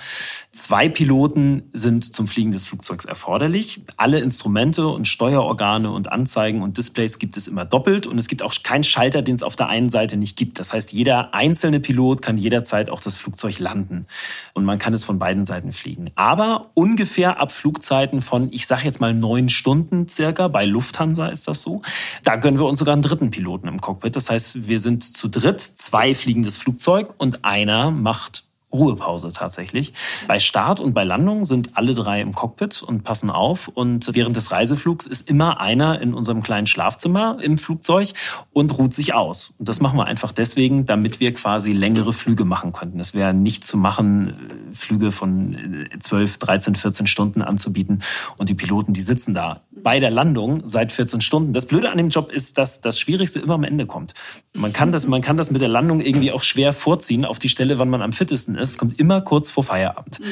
Zwei 0.52 0.88
Piloten 0.88 1.64
sind 1.73 2.14
zum 2.14 2.26
Fliegen 2.26 2.52
des 2.52 2.66
Flugzeugs 2.66 3.04
erforderlich. 3.04 3.82
Alle 3.96 4.20
Instrumente 4.20 4.87
und 4.87 5.08
Steuerorgane 5.08 5.90
und 5.90 6.12
Anzeigen 6.12 6.62
und 6.62 6.76
Displays 6.76 7.18
gibt 7.18 7.37
es 7.37 7.49
immer 7.49 7.64
doppelt. 7.64 8.06
Und 8.06 8.18
es 8.18 8.28
gibt 8.28 8.42
auch 8.42 8.54
keinen 8.62 8.84
Schalter, 8.84 9.23
den 9.23 9.34
es 9.34 9.42
auf 9.42 9.56
der 9.56 9.68
einen 9.68 9.88
Seite 9.88 10.16
nicht 10.16 10.37
gibt. 10.37 10.58
Das 10.61 10.73
heißt, 10.73 10.92
jeder 10.92 11.34
einzelne 11.34 11.80
Pilot 11.80 12.23
kann 12.23 12.37
jederzeit 12.37 12.90
auch 12.90 13.00
das 13.00 13.16
Flugzeug 13.16 13.58
landen. 13.58 14.06
Und 14.52 14.64
man 14.64 14.78
kann 14.78 14.92
es 14.92 15.04
von 15.04 15.18
beiden 15.18 15.44
Seiten 15.44 15.73
fliegen. 15.73 16.11
Aber 16.16 16.70
ungefähr 16.75 17.40
ab 17.40 17.52
Flugzeiten 17.52 18.20
von, 18.20 18.49
ich 18.52 18.66
sage 18.66 18.84
jetzt 18.84 18.93
mal 19.00 19.14
neun 19.14 19.48
Stunden 19.48 20.08
circa, 20.08 20.48
bei 20.48 20.64
Lufthansa 20.64 21.28
ist 21.28 21.48
das 21.48 21.62
so, 21.62 21.82
da 22.22 22.36
gönnen 22.36 22.58
wir 22.58 22.66
uns 22.66 22.78
sogar 22.78 22.94
einen 22.94 23.02
dritten 23.02 23.30
Piloten 23.30 23.68
im 23.68 23.80
Cockpit. 23.80 24.16
Das 24.16 24.30
heißt, 24.30 24.68
wir 24.68 24.80
sind 24.80 25.02
zu 25.02 25.28
dritt, 25.28 25.60
zwei 25.60 26.14
fliegen 26.14 26.42
das 26.42 26.56
Flugzeug 26.56 27.14
und 27.18 27.44
einer 27.44 27.90
macht 27.90 28.44
Ruhepause 28.74 29.32
tatsächlich. 29.32 29.92
Bei 30.26 30.40
Start 30.40 30.80
und 30.80 30.92
bei 30.92 31.04
Landung 31.04 31.44
sind 31.44 31.70
alle 31.76 31.94
drei 31.94 32.20
im 32.20 32.34
Cockpit 32.34 32.82
und 32.82 33.04
passen 33.04 33.30
auf. 33.30 33.68
Und 33.68 34.10
während 34.12 34.36
des 34.36 34.50
Reiseflugs 34.50 35.06
ist 35.06 35.30
immer 35.30 35.60
einer 35.60 36.00
in 36.00 36.12
unserem 36.12 36.42
kleinen 36.42 36.66
Schlafzimmer 36.66 37.38
im 37.40 37.56
Flugzeug 37.56 38.12
und 38.52 38.76
ruht 38.76 38.92
sich 38.92 39.14
aus. 39.14 39.54
Und 39.58 39.68
das 39.68 39.80
machen 39.80 39.96
wir 39.96 40.06
einfach 40.06 40.32
deswegen, 40.32 40.86
damit 40.86 41.20
wir 41.20 41.32
quasi 41.32 41.72
längere 41.72 42.12
Flüge 42.12 42.44
machen 42.44 42.72
könnten. 42.72 42.98
Es 42.98 43.14
wäre 43.14 43.32
nicht 43.32 43.64
zu 43.64 43.78
machen, 43.78 44.34
Flüge 44.72 45.12
von 45.12 45.86
12, 45.98 46.38
13, 46.38 46.74
14 46.74 47.06
Stunden 47.06 47.42
anzubieten. 47.42 48.02
Und 48.36 48.48
die 48.48 48.54
Piloten, 48.54 48.92
die 48.92 49.02
sitzen 49.02 49.34
da 49.34 49.62
bei 49.70 50.00
der 50.00 50.10
Landung 50.10 50.62
seit 50.66 50.90
14 50.90 51.20
Stunden. 51.20 51.52
Das 51.52 51.66
Blöde 51.66 51.90
an 51.90 51.98
dem 51.98 52.08
Job 52.08 52.32
ist, 52.32 52.58
dass 52.58 52.80
das 52.80 52.98
Schwierigste 52.98 53.38
immer 53.38 53.54
am 53.54 53.64
Ende 53.64 53.86
kommt. 53.86 54.14
Man 54.54 54.72
kann 54.72 54.90
das, 54.90 55.06
man 55.06 55.20
kann 55.20 55.36
das 55.36 55.50
mit 55.50 55.60
der 55.60 55.68
Landung 55.68 56.00
irgendwie 56.00 56.32
auch 56.32 56.42
schwer 56.42 56.72
vorziehen 56.72 57.24
auf 57.24 57.38
die 57.38 57.50
Stelle, 57.50 57.78
wann 57.78 57.90
man 57.90 58.02
am 58.02 58.12
fittesten 58.12 58.56
ist. 58.56 58.63
Kommt 58.78 58.99
immer 58.99 59.21
kurz 59.21 59.50
vor 59.50 59.64
Feierabend. 59.64 60.21
Mhm. 60.21 60.25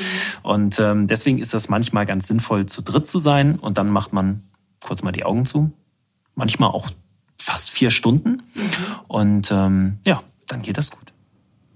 Und 0.43 0.81
ähm, 0.81 1.07
deswegen 1.07 1.39
ist 1.39 1.55
das 1.55 1.69
manchmal 1.69 2.07
ganz 2.07 2.27
sinnvoll, 2.27 2.67
zu 2.67 2.83
dritt 2.83 3.07
zu 3.07 3.19
sein. 3.19 3.57
Und 3.57 3.79
dann 3.79 3.89
macht 3.89 4.13
man 4.13 4.43
kurz 4.81 5.03
mal 5.03 5.13
die 5.13 5.25
Augen 5.25 5.47
zu. 5.47 5.71
Manchmal 6.35 6.71
auch 6.71 6.89
fast 7.39 7.71
vier 7.71 7.91
Stunden. 7.91 8.43
Mhm. 8.55 8.71
Und 9.09 9.53
ähm, 9.53 9.99
ja, 10.05 10.23
dann 10.47 10.63
geht 10.63 10.79
das 10.79 10.91
gut. 10.91 11.12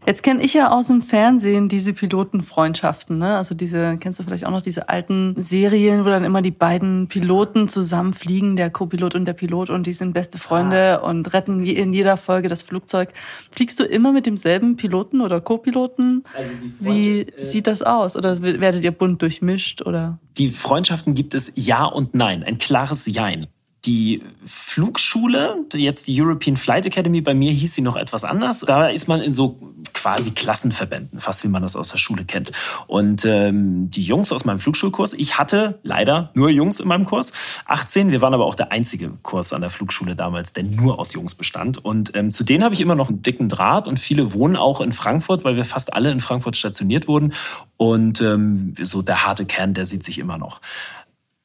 Jetzt 0.07 0.23
kenne 0.23 0.41
ich 0.45 0.55
ja 0.55 0.71
aus 0.71 0.87
dem 0.87 1.03
Fernsehen 1.03 1.69
diese 1.69 1.93
Pilotenfreundschaften, 1.93 3.19
ne? 3.19 3.37
Also 3.37 3.57
diese, 3.57 3.99
kennst 3.99 4.21
du 4.21 4.23
vielleicht 4.23 4.47
auch 4.47 4.53
noch 4.53 4.63
diese 4.63 4.89
alten 4.89 5.35
Serien, 5.37 6.05
wo 6.05 6.09
dann 6.11 6.23
immer 6.23 6.43
die 6.43 6.53
beiden 6.53 7.09
Piloten 7.09 7.69
zusammenfliegen, 7.69 8.55
der 8.55 8.71
Co-Pilot 8.71 9.17
und 9.17 9.25
der 9.25 9.33
Pilot 9.33 9.69
und 9.69 9.85
die 9.89 9.93
sind 9.93 10.13
beste 10.13 10.39
Freunde 10.39 11.01
ah. 11.03 11.09
und 11.09 11.33
retten 11.33 11.67
in 11.67 11.93
jeder 11.93 12.17
Folge 12.17 12.49
das 12.49 12.63
Flugzeug. 12.63 13.13
Fliegst 13.51 13.81
du 13.81 13.85
immer 13.85 14.13
mit 14.13 14.27
demselben 14.27 14.77
Piloten 14.77 15.21
oder 15.21 15.41
Co-Piloten? 15.41 16.23
Also 16.37 16.51
Wie 16.79 17.23
äh, 17.23 17.45
sieht 17.45 17.67
das 17.67 17.83
aus? 17.83 18.15
Oder 18.15 18.41
werdet 18.41 18.85
ihr 18.85 18.93
bunt 18.93 19.23
durchmischt 19.23 19.83
oder? 19.83 20.21
Die 20.39 20.53
Freundschaften 20.53 21.15
gibt 21.15 21.35
es 21.35 21.51
Ja 21.57 21.85
und 21.85 22.15
Nein, 22.15 22.45
ein 22.45 22.59
klares 22.59 23.07
Jein 23.07 23.49
die 23.87 24.23
Flugschule, 24.45 25.65
jetzt 25.73 26.09
die 26.09 26.21
European 26.21 26.57
Flight 26.57 26.87
Academy, 26.87 27.21
bei 27.21 27.35
mir 27.35 27.53
hieß 27.53 27.75
sie 27.75 27.83
noch 27.83 27.97
etwas 27.97 28.25
anders. 28.25 28.61
Da 28.61 28.89
ist 28.89 29.07
man 29.09 29.23
in 29.23 29.33
so 29.33 29.59
quasi 29.93 30.33
Klassenverbänden, 30.33 31.21
fast 31.21 31.45
wie 31.45 31.49
man 31.49 31.63
das 31.63 31.77
aus 31.77 31.91
der 31.91 31.99
Schule 31.99 32.25
kennt. 32.25 32.53
Und 32.87 33.25
ähm, 33.25 33.91
die 33.91 34.03
Jungs 34.03 34.33
aus 34.33 34.45
meinem 34.45 34.59
Flugschulkurs, 34.59 35.13
ich 35.13 35.39
hatte 35.39 35.79
leider 35.83 36.31
nur 36.35 36.51
Jungs 36.51 36.81
in 36.81 36.89
meinem 36.89 37.07
Kurs, 37.07 37.33
18. 37.67 38.11
Wir 38.11 38.21
waren 38.21 38.35
aber 38.35 38.45
auch 38.45 38.55
der 38.55 38.73
einzige 38.73 39.11
Kurs 39.23 39.53
an 39.53 39.61
der 39.61 39.71
Flugschule 39.71 40.17
damals, 40.17 40.53
der 40.53 40.65
nur 40.65 40.99
aus 40.99 41.15
Jungs 41.15 41.35
bestand. 41.35 41.85
Und 41.85 42.15
ähm, 42.17 42.31
zu 42.31 42.45
denen 42.45 42.65
habe 42.65 42.75
ich 42.75 42.81
immer 42.81 42.95
noch 42.95 43.09
einen 43.09 43.23
dicken 43.23 43.49
Draht 43.49 43.87
und 43.87 44.01
viele 44.01 44.33
wohnen 44.33 44.57
auch 44.57 44.81
in 44.81 44.93
Frankfurt, 44.93 45.45
weil 45.45 45.57
wir 45.57 45.65
fast 45.65 45.95
alle 45.95 46.11
in 46.11 46.21
Frankfurt 46.21 46.57
stationiert 46.57 47.09
wurden. 47.09 47.33
Und 47.77 48.21
ähm, 48.21 48.75
so 48.81 49.03
der 49.03 49.27
harte 49.27 49.47
Kern, 49.47 49.75
der 49.75 49.87
sieht 49.87 50.03
sich 50.03 50.19
immer 50.19 50.39
noch. 50.39 50.61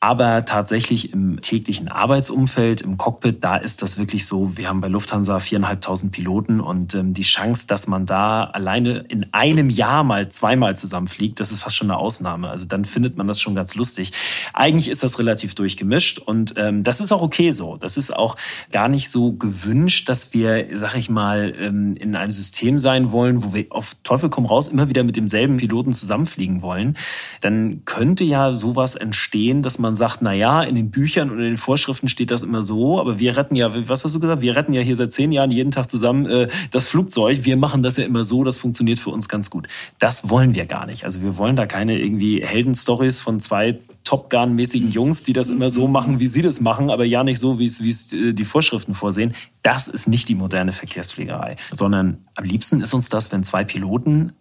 Aber 0.03 0.45
tatsächlich 0.45 1.13
im 1.13 1.41
täglichen 1.41 1.87
Arbeitsumfeld, 1.87 2.81
im 2.81 2.97
Cockpit, 2.97 3.43
da 3.43 3.55
ist 3.55 3.83
das 3.83 3.99
wirklich 3.99 4.25
so, 4.25 4.57
wir 4.57 4.67
haben 4.67 4.81
bei 4.81 4.87
Lufthansa 4.87 5.37
viereinhalbtausend 5.37 6.11
Piloten 6.11 6.59
und 6.59 6.95
ähm, 6.95 7.13
die 7.13 7.21
Chance, 7.21 7.67
dass 7.67 7.85
man 7.85 8.07
da 8.07 8.45
alleine 8.45 9.05
in 9.09 9.27
einem 9.31 9.69
Jahr 9.69 10.03
mal 10.03 10.27
zweimal 10.29 10.75
zusammenfliegt, 10.75 11.39
das 11.39 11.51
ist 11.51 11.61
fast 11.61 11.75
schon 11.75 11.91
eine 11.91 11.99
Ausnahme. 11.99 12.49
Also 12.49 12.65
dann 12.65 12.83
findet 12.83 13.15
man 13.15 13.27
das 13.27 13.39
schon 13.39 13.53
ganz 13.53 13.75
lustig. 13.75 14.11
Eigentlich 14.55 14.87
ist 14.87 15.03
das 15.03 15.19
relativ 15.19 15.53
durchgemischt 15.53 16.17
und 16.17 16.55
ähm, 16.57 16.83
das 16.83 16.99
ist 16.99 17.11
auch 17.11 17.21
okay 17.21 17.51
so. 17.51 17.77
Das 17.77 17.95
ist 17.95 18.11
auch 18.11 18.37
gar 18.71 18.87
nicht 18.87 19.11
so 19.11 19.33
gewünscht, 19.33 20.09
dass 20.09 20.33
wir, 20.33 20.65
sag 20.79 20.95
ich 20.95 21.11
mal, 21.11 21.53
ähm, 21.59 21.95
in 21.95 22.15
einem 22.15 22.31
System 22.31 22.79
sein 22.79 23.11
wollen, 23.11 23.43
wo 23.43 23.53
wir 23.53 23.67
auf 23.69 23.91
Teufel 24.01 24.31
komm 24.31 24.47
raus 24.47 24.67
immer 24.67 24.89
wieder 24.89 25.03
mit 25.03 25.15
demselben 25.15 25.57
Piloten 25.57 25.93
zusammenfliegen 25.93 26.63
wollen. 26.63 26.97
Dann 27.41 27.85
könnte 27.85 28.23
ja 28.23 28.55
sowas 28.55 28.95
entstehen, 28.95 29.61
dass 29.61 29.77
man 29.77 29.90
man 29.91 29.97
sagt, 29.97 30.21
na 30.21 30.31
ja, 30.31 30.63
in 30.63 30.75
den 30.75 30.89
Büchern 30.89 31.29
und 31.29 31.39
in 31.39 31.43
den 31.43 31.57
Vorschriften 31.57 32.07
steht 32.07 32.31
das 32.31 32.43
immer 32.43 32.63
so, 32.63 32.97
aber 33.01 33.19
wir 33.19 33.35
retten 33.35 33.57
ja, 33.57 33.89
was 33.89 34.05
hast 34.05 34.15
du 34.15 34.21
gesagt? 34.21 34.41
Wir 34.41 34.55
retten 34.55 34.71
ja 34.71 34.79
hier 34.79 34.95
seit 34.95 35.11
zehn 35.11 35.33
Jahren 35.33 35.51
jeden 35.51 35.71
Tag 35.71 35.91
zusammen 35.91 36.25
äh, 36.27 36.47
das 36.71 36.87
Flugzeug. 36.87 37.39
Wir 37.43 37.57
machen 37.57 37.83
das 37.83 37.97
ja 37.97 38.05
immer 38.05 38.23
so, 38.23 38.45
das 38.45 38.57
funktioniert 38.57 38.99
für 38.99 39.09
uns 39.09 39.27
ganz 39.27 39.49
gut. 39.49 39.67
Das 39.99 40.29
wollen 40.29 40.55
wir 40.55 40.65
gar 40.65 40.85
nicht. 40.85 41.03
Also 41.03 41.21
wir 41.21 41.37
wollen 41.37 41.57
da 41.57 41.65
keine 41.65 41.99
irgendwie 41.99 42.41
Heldenstories 42.41 43.19
von 43.19 43.41
zwei 43.41 43.79
Top 44.05 44.29
Gun-mäßigen 44.29 44.91
Jungs, 44.91 45.23
die 45.23 45.33
das 45.33 45.49
immer 45.49 45.69
so 45.69 45.89
machen, 45.89 46.21
wie 46.21 46.27
sie 46.27 46.41
das 46.41 46.61
machen, 46.61 46.89
aber 46.89 47.03
ja 47.03 47.25
nicht 47.25 47.39
so, 47.39 47.59
wie 47.59 47.65
es, 47.65 47.83
wie 47.83 47.89
es 47.89 48.13
äh, 48.13 48.31
die 48.31 48.45
Vorschriften 48.45 48.93
vorsehen. 48.93 49.33
Das 49.61 49.89
ist 49.89 50.07
nicht 50.07 50.29
die 50.29 50.35
moderne 50.35 50.71
Verkehrsfliegerei, 50.71 51.57
sondern 51.73 52.19
am 52.35 52.45
liebsten 52.45 52.79
ist 52.79 52.93
uns 52.93 53.09
das, 53.09 53.29
wenn 53.33 53.43
zwei 53.43 53.65
Piloten 53.65 54.31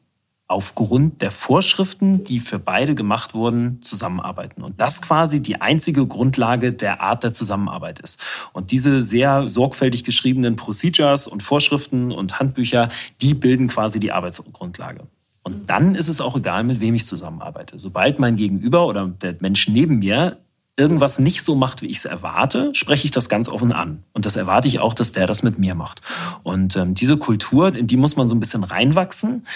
aufgrund 0.51 1.23
der 1.23 1.31
Vorschriften, 1.31 2.25
die 2.25 2.41
für 2.41 2.59
beide 2.59 2.97
gemacht 2.97 3.35
wurden, 3.35 3.81
zusammenarbeiten. 3.83 4.63
Und 4.63 4.81
das 4.81 5.01
quasi 5.01 5.41
die 5.41 5.61
einzige 5.61 6.09
Grundlage 6.09 6.73
der 6.73 7.01
Art 7.01 7.23
der 7.23 7.33
Zusammenarbeit 7.33 8.01
ist. 8.01 8.21
Und 8.53 8.73
diese 8.73 9.05
sehr 9.05 9.47
sorgfältig 9.47 10.03
geschriebenen 10.03 10.57
Procedures 10.57 11.29
und 11.29 11.45
Vorschriften 11.45 12.11
und 12.11 12.41
Handbücher, 12.41 12.89
die 13.23 13.35
bilden 13.35 13.69
quasi 13.69 14.01
die 14.01 14.11
Arbeitsgrundlage. 14.11 15.07
Und 15.45 15.71
dann 15.71 15.95
ist 15.95 16.09
es 16.09 16.21
auch 16.21 16.37
egal, 16.37 16.65
mit 16.65 16.81
wem 16.81 16.97
ich 16.97 17.07
zusammenarbeite. 17.07 17.79
Sobald 17.79 18.19
mein 18.19 18.35
Gegenüber 18.35 18.89
oder 18.89 19.07
der 19.07 19.37
Mensch 19.39 19.69
neben 19.69 20.01
mir 20.01 20.39
irgendwas 20.81 21.19
nicht 21.19 21.43
so 21.43 21.55
macht, 21.55 21.83
wie 21.83 21.89
ich 21.89 21.99
es 21.99 22.05
erwarte, 22.07 22.71
spreche 22.75 23.05
ich 23.05 23.11
das 23.11 23.29
ganz 23.29 23.51
offen 23.51 23.71
an. 23.71 24.03
Und 24.15 24.25
das 24.25 24.37
erwarte 24.37 24.67
ich 24.67 24.81
auch, 24.81 24.95
dass 24.95 25.13
der 25.13 25.27
das 25.27 25.43
mit 25.43 25.59
mir 25.59 25.75
macht. 25.75 26.01
Und 26.43 26.75
ähm, 26.77 26.95
diese 26.95 27.19
Kultur, 27.19 27.75
in 27.75 27.87
die 27.87 27.99
muss 27.99 28.17
man 28.17 28.29
so 28.29 28.35
ein 28.35 28.41
bisschen 28.41 28.65
reinwachsen. 28.65 29.47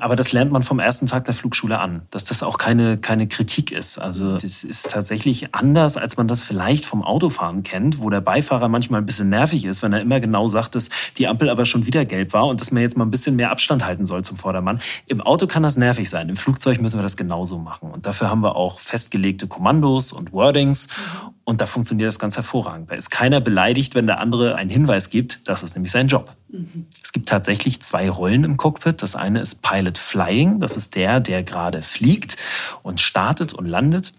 Aber 0.00 0.16
das 0.16 0.32
lernt 0.32 0.50
man 0.50 0.64
vom 0.64 0.80
ersten 0.80 1.06
Tag 1.06 1.24
der 1.24 1.34
Flugschule 1.34 1.78
an, 1.78 2.02
dass 2.10 2.24
das 2.24 2.42
auch 2.42 2.58
keine, 2.58 2.98
keine 2.98 3.28
Kritik 3.28 3.70
ist. 3.70 3.98
Also 3.98 4.38
das 4.38 4.64
ist 4.64 4.90
tatsächlich 4.90 5.54
anders, 5.54 5.96
als 5.96 6.16
man 6.16 6.26
das 6.26 6.42
vielleicht 6.42 6.84
vom 6.84 7.04
Autofahren 7.04 7.62
kennt, 7.62 8.00
wo 8.00 8.10
der 8.10 8.20
Beifahrer 8.20 8.68
manchmal 8.68 9.00
ein 9.00 9.06
bisschen 9.06 9.28
nervig 9.28 9.64
ist, 9.64 9.84
wenn 9.84 9.92
er 9.92 10.00
immer 10.00 10.18
genau 10.18 10.48
sagt, 10.48 10.74
dass 10.74 10.90
die 11.16 11.28
Ampel 11.28 11.48
aber 11.48 11.64
schon 11.64 11.86
wieder 11.86 12.04
gelb 12.04 12.32
war 12.32 12.48
und 12.48 12.60
dass 12.60 12.72
man 12.72 12.82
jetzt 12.82 12.96
mal 12.96 13.04
ein 13.04 13.12
bisschen 13.12 13.36
mehr 13.36 13.52
Abstand 13.52 13.86
halten 13.86 14.04
soll 14.04 14.24
zum 14.24 14.36
Vordermann. 14.36 14.80
Im 15.06 15.20
Auto 15.20 15.46
kann 15.46 15.62
das 15.62 15.76
nervig 15.76 16.10
sein. 16.10 16.28
Im 16.28 16.36
Flugzeug 16.36 16.80
müssen 16.80 16.98
wir 16.98 17.04
das 17.04 17.16
genauso 17.16 17.58
machen. 17.58 17.92
Und 17.92 18.04
dafür 18.04 18.28
haben 18.28 18.42
wir 18.42 18.56
auch 18.56 18.80
festgelegte 18.80 19.46
Kommandos 19.46 20.12
und 20.12 20.32
Wording 20.32 20.71
Meetings. 20.72 20.88
Und 21.44 21.60
da 21.60 21.66
funktioniert 21.66 22.08
das 22.08 22.18
ganz 22.18 22.36
hervorragend. 22.36 22.90
Da 22.90 22.94
ist 22.94 23.10
keiner 23.10 23.40
beleidigt, 23.40 23.94
wenn 23.94 24.06
der 24.06 24.20
andere 24.20 24.54
einen 24.54 24.70
Hinweis 24.70 25.10
gibt. 25.10 25.46
Das 25.48 25.62
ist 25.62 25.74
nämlich 25.74 25.90
sein 25.90 26.08
Job. 26.08 26.34
Mhm. 26.48 26.86
Es 27.02 27.12
gibt 27.12 27.28
tatsächlich 27.28 27.82
zwei 27.82 28.08
Rollen 28.08 28.44
im 28.44 28.56
Cockpit. 28.56 29.02
Das 29.02 29.16
eine 29.16 29.40
ist 29.40 29.60
Pilot 29.62 29.98
Flying. 29.98 30.60
Das 30.60 30.76
ist 30.76 30.94
der, 30.94 31.20
der 31.20 31.42
gerade 31.42 31.82
fliegt 31.82 32.36
und 32.82 33.00
startet 33.00 33.52
und 33.52 33.66
landet. 33.66 34.12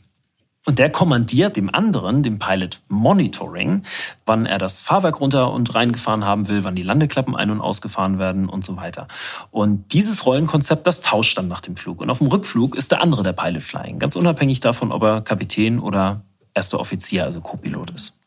Und 0.66 0.80
der 0.80 0.90
kommandiert 0.90 1.58
dem 1.58 1.74
anderen, 1.74 2.24
dem 2.24 2.40
Pilot 2.40 2.80
Monitoring, 2.88 3.84
wann 4.26 4.46
er 4.46 4.58
das 4.58 4.82
Fahrwerk 4.82 5.20
runter 5.20 5.52
und 5.52 5.76
reingefahren 5.76 6.24
haben 6.24 6.48
will, 6.48 6.64
wann 6.64 6.76
die 6.76 6.84
Landeklappen 6.84 7.36
ein- 7.36 7.50
und 7.50 7.60
ausgefahren 7.60 8.18
werden 8.18 8.48
und 8.48 8.64
so 8.64 8.78
weiter. 8.78 9.10
Und 9.52 9.92
dieses 9.92 10.26
Rollenkonzept, 10.26 10.88
das 10.88 11.02
tauscht 11.02 11.38
dann 11.38 11.50
nach 11.50 11.60
dem 11.60 11.76
Flug. 11.76 12.00
Und 12.00 12.10
auf 12.10 12.20
dem 12.20 12.28
Rückflug 12.28 12.78
ist 12.78 12.92
der 12.92 13.02
andere 13.02 13.24
der 13.24 13.34
Pilot 13.34 13.64
Flying. 13.64 14.00
Ganz 14.00 14.16
unabhängig 14.16 14.62
davon, 14.62 14.94
ob 14.94 15.04
er 15.04 15.22
Kapitän 15.22 15.80
oder 15.80 16.22
erster 16.54 16.80
Offizier, 16.80 17.26
also 17.26 17.42
Co-Pilot 17.42 17.92
ist. 17.92 18.20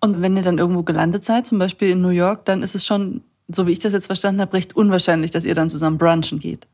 Und 0.00 0.22
wenn 0.22 0.36
ihr 0.36 0.42
dann 0.42 0.58
irgendwo 0.58 0.82
gelandet 0.82 1.24
seid, 1.24 1.46
zum 1.46 1.58
Beispiel 1.58 1.90
in 1.90 2.00
New 2.00 2.08
York, 2.10 2.44
dann 2.44 2.62
ist 2.62 2.74
es 2.74 2.86
schon, 2.86 3.22
so 3.48 3.66
wie 3.66 3.72
ich 3.72 3.78
das 3.80 3.92
jetzt 3.92 4.06
verstanden 4.06 4.40
habe, 4.40 4.52
recht 4.52 4.76
unwahrscheinlich, 4.76 5.30
dass 5.30 5.44
ihr 5.44 5.54
dann 5.54 5.68
zusammen 5.68 5.98
brunchen 5.98 6.38
geht. 6.38 6.66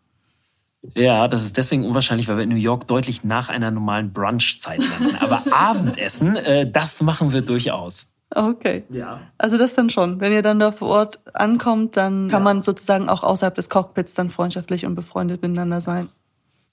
Ja, 0.95 1.29
das 1.29 1.45
ist 1.45 1.57
deswegen 1.57 1.87
unwahrscheinlich, 1.87 2.29
weil 2.29 2.37
wir 2.37 2.45
in 2.45 2.50
New 2.50 2.57
York 2.57 2.87
deutlich 2.87 3.25
nach 3.25 3.49
einer 3.49 3.71
normalen 3.71 4.12
Brunchzeit 4.12 4.81
landen. 4.81 5.17
Aber 5.17 5.43
Abendessen, 5.53 6.37
äh, 6.37 6.71
das 6.71 7.00
machen 7.00 7.33
wir 7.33 7.41
durchaus. 7.41 8.11
Okay. 8.35 8.83
Ja. 8.91 9.21
Also 9.38 9.57
das 9.57 9.75
dann 9.75 9.88
schon. 9.88 10.21
Wenn 10.21 10.33
ihr 10.33 10.43
dann 10.43 10.59
da 10.59 10.73
vor 10.73 10.88
Ort 10.88 11.21
ankommt, 11.33 11.97
dann 11.97 12.29
kann 12.29 12.41
ja. 12.41 12.45
man 12.45 12.62
sozusagen 12.62 13.09
auch 13.09 13.23
außerhalb 13.23 13.55
des 13.55 13.71
Cockpits 13.71 14.12
dann 14.12 14.29
freundschaftlich 14.29 14.85
und 14.85 14.95
befreundet 14.95 15.41
miteinander 15.41 15.81
sein 15.81 16.09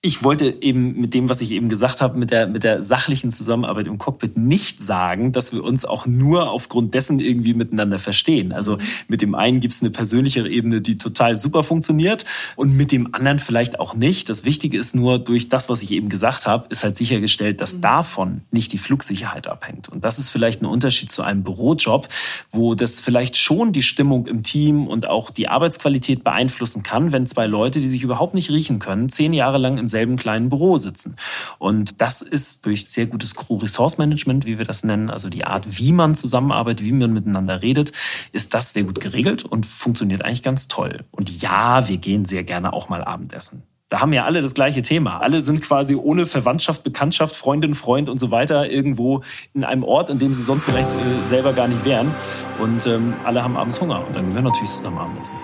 ich 0.04 0.24
wollte 0.24 0.56
eben 0.62 1.00
mit 1.00 1.14
dem, 1.14 1.30
was 1.30 1.42
ich 1.42 1.52
eben 1.52 1.70
gesagt 1.70 2.02
habe, 2.02 2.18
mit 2.18 2.32
der, 2.32 2.48
mit 2.48 2.64
der 2.64 2.84
sachlichen 2.84 3.30
Zusammenarbeit 3.30 3.86
im 3.86 4.00
Cockpit 4.00 4.36
nicht 4.36 4.82
sagen, 4.82 5.32
dass 5.32 5.54
wir 5.54 5.64
uns 5.64 5.86
auch 5.86 6.08
nur 6.08 6.50
aufgrund 6.50 6.96
dessen 6.96 7.20
irgendwie 7.20 7.54
miteinander 7.54 8.00
verstehen. 8.00 8.52
Also 8.52 8.80
mit 9.08 9.22
dem 9.22 9.36
einen 9.36 9.60
gibt 9.60 9.76
es 9.76 9.84
eine 9.84 9.92
persönlichere 9.92 10.50
Ebene, 10.50 10.82
die 10.82 10.98
total 10.98 11.38
super 11.38 11.64
funktioniert 11.64 12.26
und 12.56 12.76
mit 12.76 12.92
dem 12.92 13.14
anderen 13.14 13.38
vielleicht 13.38 13.80
auch 13.80 13.94
nicht. 13.94 14.28
Das 14.28 14.44
Wichtige 14.44 14.80
ist 14.80 14.96
nur, 14.96 15.20
durch 15.20 15.50
das, 15.50 15.70
was 15.70 15.84
ich 15.84 15.92
eben 15.92 16.10
gesagt 16.10 16.48
habe, 16.48 16.66
ist 16.70 16.84
halt 16.84 16.96
sichergestellt, 16.96 17.62
dass 17.62 17.76
mhm. 17.76 17.82
davon 17.82 18.42
nicht 18.50 18.74
die 18.74 18.80
Flugsicherheit 18.80 19.46
abhängt. 19.46 19.88
Und 19.88 20.04
das 20.04 20.18
ist 20.18 20.30
vielleicht 20.30 20.64
ein 20.64 20.66
Unterschied 20.66 21.12
zu 21.12 21.22
einem 21.22 21.44
Bürojob, 21.44 22.10
wo 22.50 22.74
das 22.74 23.02
vielleicht 23.02 23.38
schon 23.38 23.72
die 23.72 23.84
Stimmung 23.84 24.26
im 24.26 24.42
Team 24.42 24.88
und 24.88 25.08
auch 25.08 25.30
die 25.30 25.48
Arbeitsqualität 25.48 26.24
beeinflussen 26.24 26.82
kann, 26.82 27.12
wenn 27.12 27.28
zwei 27.28 27.46
Leute, 27.46 27.80
die 27.80 27.88
sich 27.88 28.02
überhaupt 28.02 28.34
nicht 28.34 28.50
riechen 28.50 28.80
können, 28.80 29.08
zehn 29.08 29.34
Jahre 29.34 29.60
lang 29.60 29.78
im 29.78 29.91
selben 29.92 30.16
kleinen 30.16 30.50
Büro 30.50 30.80
sitzen. 30.80 31.16
Und 31.60 32.02
das 32.02 32.22
ist 32.22 32.66
durch 32.66 32.90
sehr 32.90 33.06
gutes 33.06 33.36
Crew-Resource-Management, 33.36 34.46
wie 34.46 34.58
wir 34.58 34.66
das 34.66 34.84
nennen, 34.84 35.10
also 35.12 35.30
die 35.30 35.46
Art, 35.46 35.78
wie 35.78 35.92
man 35.92 36.16
zusammenarbeitet, 36.16 36.84
wie 36.84 36.92
man 36.92 37.14
miteinander 37.14 37.62
redet, 37.62 37.92
ist 38.32 38.54
das 38.54 38.74
sehr 38.74 38.84
gut 38.84 39.00
geregelt 39.00 39.44
und 39.44 39.66
funktioniert 39.66 40.26
eigentlich 40.26 40.44
ganz 40.44 40.68
toll. 40.68 41.04
Und 41.12 41.30
ja, 41.42 41.88
wir 41.88 41.98
gehen 41.98 42.26
sehr 42.26 42.44
gerne 42.44 42.74
auch 42.74 42.90
mal 42.90 43.04
Abendessen. 43.04 43.64
Da 43.92 44.00
haben 44.00 44.14
ja 44.14 44.24
alle 44.24 44.42
das 44.42 44.54
gleiche 44.54 44.82
Thema. 44.82 45.18
Alle 45.18 45.42
sind 45.42 45.62
quasi 45.62 45.96
ohne 45.96 46.26
Verwandtschaft, 46.26 46.82
Bekanntschaft, 46.82 47.36
Freundin, 47.36 47.76
Freund 47.76 48.08
und 48.08 48.20
so 48.20 48.32
weiter 48.32 48.72
irgendwo 48.72 49.22
in 49.54 49.66
einem 49.66 49.84
Ort, 49.84 50.10
in 50.10 50.18
dem 50.18 50.34
sie 50.34 50.44
sonst 50.44 50.64
vielleicht 50.64 50.94
äh, 50.94 51.28
selber 51.28 51.52
gar 51.52 51.68
nicht 51.68 51.84
wären. 51.84 52.16
Und 52.58 52.88
ähm, 52.88 53.14
alle 53.26 53.44
haben 53.44 53.58
abends 53.58 53.82
Hunger. 53.82 54.08
Und 54.08 54.16
dann 54.16 54.28
gehen 54.28 54.36
wir 54.36 54.44
natürlich 54.44 54.72
zusammen 54.72 54.98
Abendessen. 54.98 55.36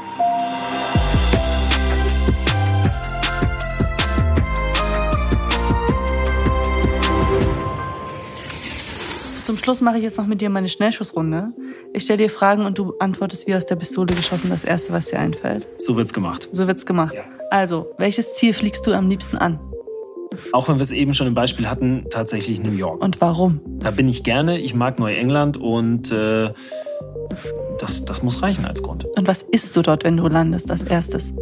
Zum 9.58 9.64
Schluss 9.64 9.82
mache 9.82 9.98
ich 9.98 10.04
jetzt 10.04 10.20
noch 10.20 10.28
mit 10.28 10.40
dir 10.40 10.52
meine 10.52 10.70
Schnellschussrunde. 10.70 11.52
Ich 11.92 12.04
stelle 12.04 12.20
dir 12.20 12.30
Fragen 12.30 12.64
und 12.64 12.78
du 12.78 12.94
antwortest 13.00 13.48
wie 13.48 13.56
aus 13.56 13.66
der 13.66 13.76
Pistole 13.76 14.14
geschossen 14.14 14.52
das 14.52 14.64
Erste, 14.64 14.94
was 14.94 15.08
dir 15.08 15.18
einfällt. 15.18 15.68
So 15.80 15.98
wird's 15.98 16.14
gemacht. 16.14 16.48
So 16.52 16.68
wird's 16.68 16.86
gemacht. 16.86 17.16
Ja. 17.16 17.24
Also, 17.50 17.88
welches 17.98 18.36
Ziel 18.36 18.54
fliegst 18.54 18.86
du 18.86 18.94
am 18.94 19.10
liebsten 19.10 19.36
an? 19.36 19.60
Auch 20.54 20.70
wenn 20.70 20.76
wir 20.76 20.84
es 20.84 20.92
eben 20.92 21.16
schon 21.16 21.26
im 21.26 21.34
Beispiel 21.34 21.68
hatten, 21.68 22.06
tatsächlich 22.12 22.62
New 22.62 22.72
York. 22.72 23.04
Und 23.04 23.20
warum? 23.20 23.60
Da 23.66 23.90
bin 23.90 24.08
ich 24.08 24.24
gerne. 24.24 24.60
Ich 24.60 24.76
mag 24.76 25.00
Neuengland 25.00 25.58
und 25.58 26.12
äh, 26.12 26.52
das, 27.80 28.06
das 28.06 28.22
muss 28.22 28.44
reichen 28.44 28.64
als 28.64 28.84
Grund. 28.84 29.06
Und 29.18 29.28
was 29.28 29.42
isst 29.42 29.76
du 29.76 29.82
dort, 29.82 30.04
wenn 30.04 30.18
du 30.18 30.28
landest, 30.28 30.70
als 30.70 30.84
erstes? 30.84 31.34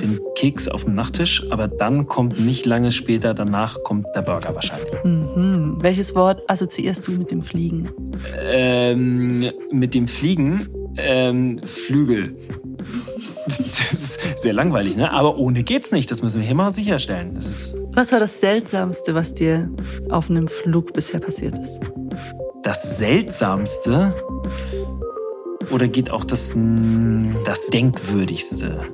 den 0.00 0.20
Keks 0.34 0.68
auf 0.68 0.84
dem 0.84 0.94
Nachttisch, 0.94 1.44
aber 1.50 1.68
dann 1.68 2.06
kommt 2.06 2.40
nicht 2.40 2.66
lange 2.66 2.92
später, 2.92 3.34
danach 3.34 3.82
kommt 3.82 4.06
der 4.14 4.22
Burger 4.22 4.54
wahrscheinlich. 4.54 4.92
Mhm. 5.04 5.57
Welches 5.80 6.14
Wort 6.14 6.42
assoziierst 6.48 7.06
du 7.06 7.12
mit 7.12 7.30
dem 7.30 7.42
Fliegen? 7.42 7.90
Ähm, 8.40 9.50
mit 9.70 9.94
dem 9.94 10.06
Fliegen, 10.06 10.68
ähm, 10.96 11.60
Flügel. 11.64 12.36
Das 13.46 13.60
ist 13.92 14.20
sehr 14.36 14.52
langweilig, 14.52 14.96
ne? 14.96 15.10
Aber 15.10 15.38
ohne 15.38 15.62
geht's 15.62 15.92
nicht. 15.92 16.10
Das 16.10 16.22
müssen 16.22 16.40
wir 16.40 16.46
hier 16.46 16.54
mal 16.54 16.72
sicherstellen. 16.72 17.38
Was 17.92 18.12
war 18.12 18.20
das 18.20 18.40
Seltsamste, 18.40 19.14
was 19.14 19.34
dir 19.34 19.70
auf 20.10 20.30
einem 20.30 20.48
Flug 20.48 20.92
bisher 20.92 21.20
passiert 21.20 21.58
ist? 21.58 21.80
das 22.68 22.98
Seltsamste 22.98 24.14
oder 25.70 25.88
geht 25.88 26.10
auch 26.10 26.24
das, 26.24 26.54
das 27.44 27.66
Denkwürdigste? 27.68 28.84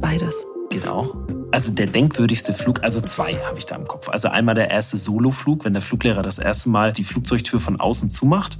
Beides. 0.00 0.46
Geht 0.70 0.88
auch. 0.88 1.14
Also 1.52 1.70
der 1.70 1.86
denkwürdigste 1.86 2.54
Flug, 2.54 2.82
also 2.82 3.02
zwei 3.02 3.34
habe 3.46 3.58
ich 3.58 3.66
da 3.66 3.76
im 3.76 3.86
Kopf. 3.86 4.08
Also 4.08 4.28
einmal 4.28 4.54
der 4.54 4.70
erste 4.70 4.96
Soloflug, 4.96 5.66
wenn 5.66 5.74
der 5.74 5.82
Fluglehrer 5.82 6.22
das 6.22 6.38
erste 6.38 6.70
Mal 6.70 6.92
die 6.92 7.04
Flugzeugtür 7.04 7.60
von 7.60 7.78
außen 7.78 8.08
zumacht 8.08 8.58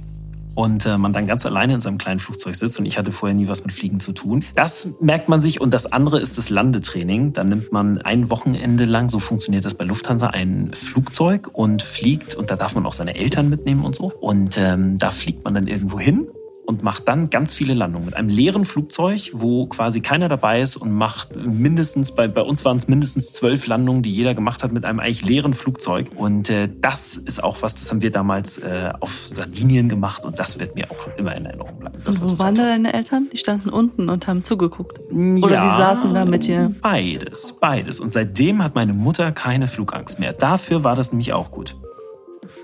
und 0.53 0.85
äh, 0.85 0.99
man 0.99 1.11
dann 1.11 1.25
ganz 1.25 1.43
alleine 1.47 1.73
in 1.73 1.81
seinem 1.81 1.97
kleinen 1.97 2.19
Flugzeug 2.19 2.55
sitzt 2.55 2.77
und 2.77 2.85
ich 2.85 2.99
hatte 2.99 3.11
vorher 3.11 3.33
nie 3.33 3.47
was 3.47 3.65
mit 3.65 3.73
Fliegen 3.73 3.99
zu 3.99 4.13
tun. 4.13 4.45
Das 4.53 4.89
merkt 5.01 5.27
man 5.27 5.41
sich 5.41 5.59
und 5.59 5.71
das 5.71 5.91
andere 5.91 6.19
ist 6.19 6.37
das 6.37 6.51
Landetraining. 6.51 7.33
Dann 7.33 7.49
nimmt 7.49 7.71
man 7.71 7.99
ein 7.99 8.29
Wochenende 8.29 8.85
lang, 8.85 9.09
so 9.09 9.19
funktioniert 9.19 9.65
das 9.65 9.73
bei 9.73 9.85
Lufthansa, 9.85 10.27
ein 10.27 10.71
Flugzeug 10.75 11.49
und 11.51 11.81
fliegt 11.81 12.35
und 12.35 12.51
da 12.51 12.55
darf 12.55 12.75
man 12.75 12.85
auch 12.85 12.93
seine 12.93 13.15
Eltern 13.15 13.49
mitnehmen 13.49 13.85
und 13.85 13.95
so. 13.95 14.13
Und 14.19 14.55
ähm, 14.59 14.99
da 14.99 15.09
fliegt 15.09 15.43
man 15.43 15.55
dann 15.55 15.65
irgendwo 15.65 15.99
hin 15.99 16.27
und 16.73 16.81
macht 16.81 17.07
dann 17.07 17.29
ganz 17.29 17.53
viele 17.53 17.75
Landungen 17.75 18.07
mit 18.07 18.15
einem 18.15 18.29
leeren 18.29 18.65
Flugzeug, 18.65 19.29
wo 19.33 19.67
quasi 19.67 20.01
keiner 20.01 20.27
dabei 20.27 20.61
ist 20.61 20.75
und 20.75 20.91
macht 20.91 21.35
mindestens, 21.35 22.15
bei, 22.15 22.27
bei 22.27 22.41
uns 22.41 22.65
waren 22.65 22.77
es 22.77 22.87
mindestens 22.87 23.31
zwölf 23.33 23.67
Landungen, 23.67 24.01
die 24.01 24.11
jeder 24.11 24.33
gemacht 24.33 24.63
hat 24.63 24.71
mit 24.71 24.83
einem 24.83 24.99
eigentlich 24.99 25.23
leeren 25.23 25.53
Flugzeug. 25.53 26.09
Und 26.15 26.49
äh, 26.49 26.67
das 26.81 27.15
ist 27.15 27.43
auch 27.43 27.61
was, 27.61 27.75
das 27.75 27.91
haben 27.91 28.01
wir 28.01 28.11
damals 28.11 28.57
äh, 28.57 28.91
auf 28.99 29.27
Sardinien 29.27 29.87
gemacht 29.87 30.25
und 30.25 30.39
das 30.39 30.59
wird 30.59 30.73
mir 30.73 30.89
auch 30.89 31.07
immer 31.15 31.35
in 31.35 31.45
Erinnerung 31.45 31.77
bleiben. 31.77 31.99
Und 32.05 32.21
wo 32.21 32.39
waren 32.39 32.55
da 32.55 32.63
deine 32.63 32.91
Eltern? 32.91 33.29
Die 33.31 33.37
standen 33.37 33.69
unten 33.69 34.09
und 34.09 34.25
haben 34.25 34.43
zugeguckt. 34.43 34.99
Oder 35.11 35.53
ja, 35.53 35.61
die 35.61 35.77
saßen 35.77 36.11
da 36.15 36.25
mit 36.25 36.47
dir? 36.47 36.73
Beides, 36.81 37.57
beides. 37.61 37.99
Und 37.99 38.11
seitdem 38.11 38.63
hat 38.63 38.73
meine 38.73 38.93
Mutter 38.93 39.31
keine 39.31 39.67
Flugangst 39.67 40.19
mehr. 40.19 40.33
Dafür 40.33 40.83
war 40.83 40.95
das 40.95 41.11
nämlich 41.11 41.33
auch 41.33 41.51
gut. 41.51 41.75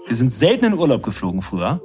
Wir 0.07 0.15
sind 0.15 0.33
selten 0.33 0.65
in 0.65 0.73
Urlaub 0.73 1.03
geflogen 1.03 1.43
früher. 1.43 1.79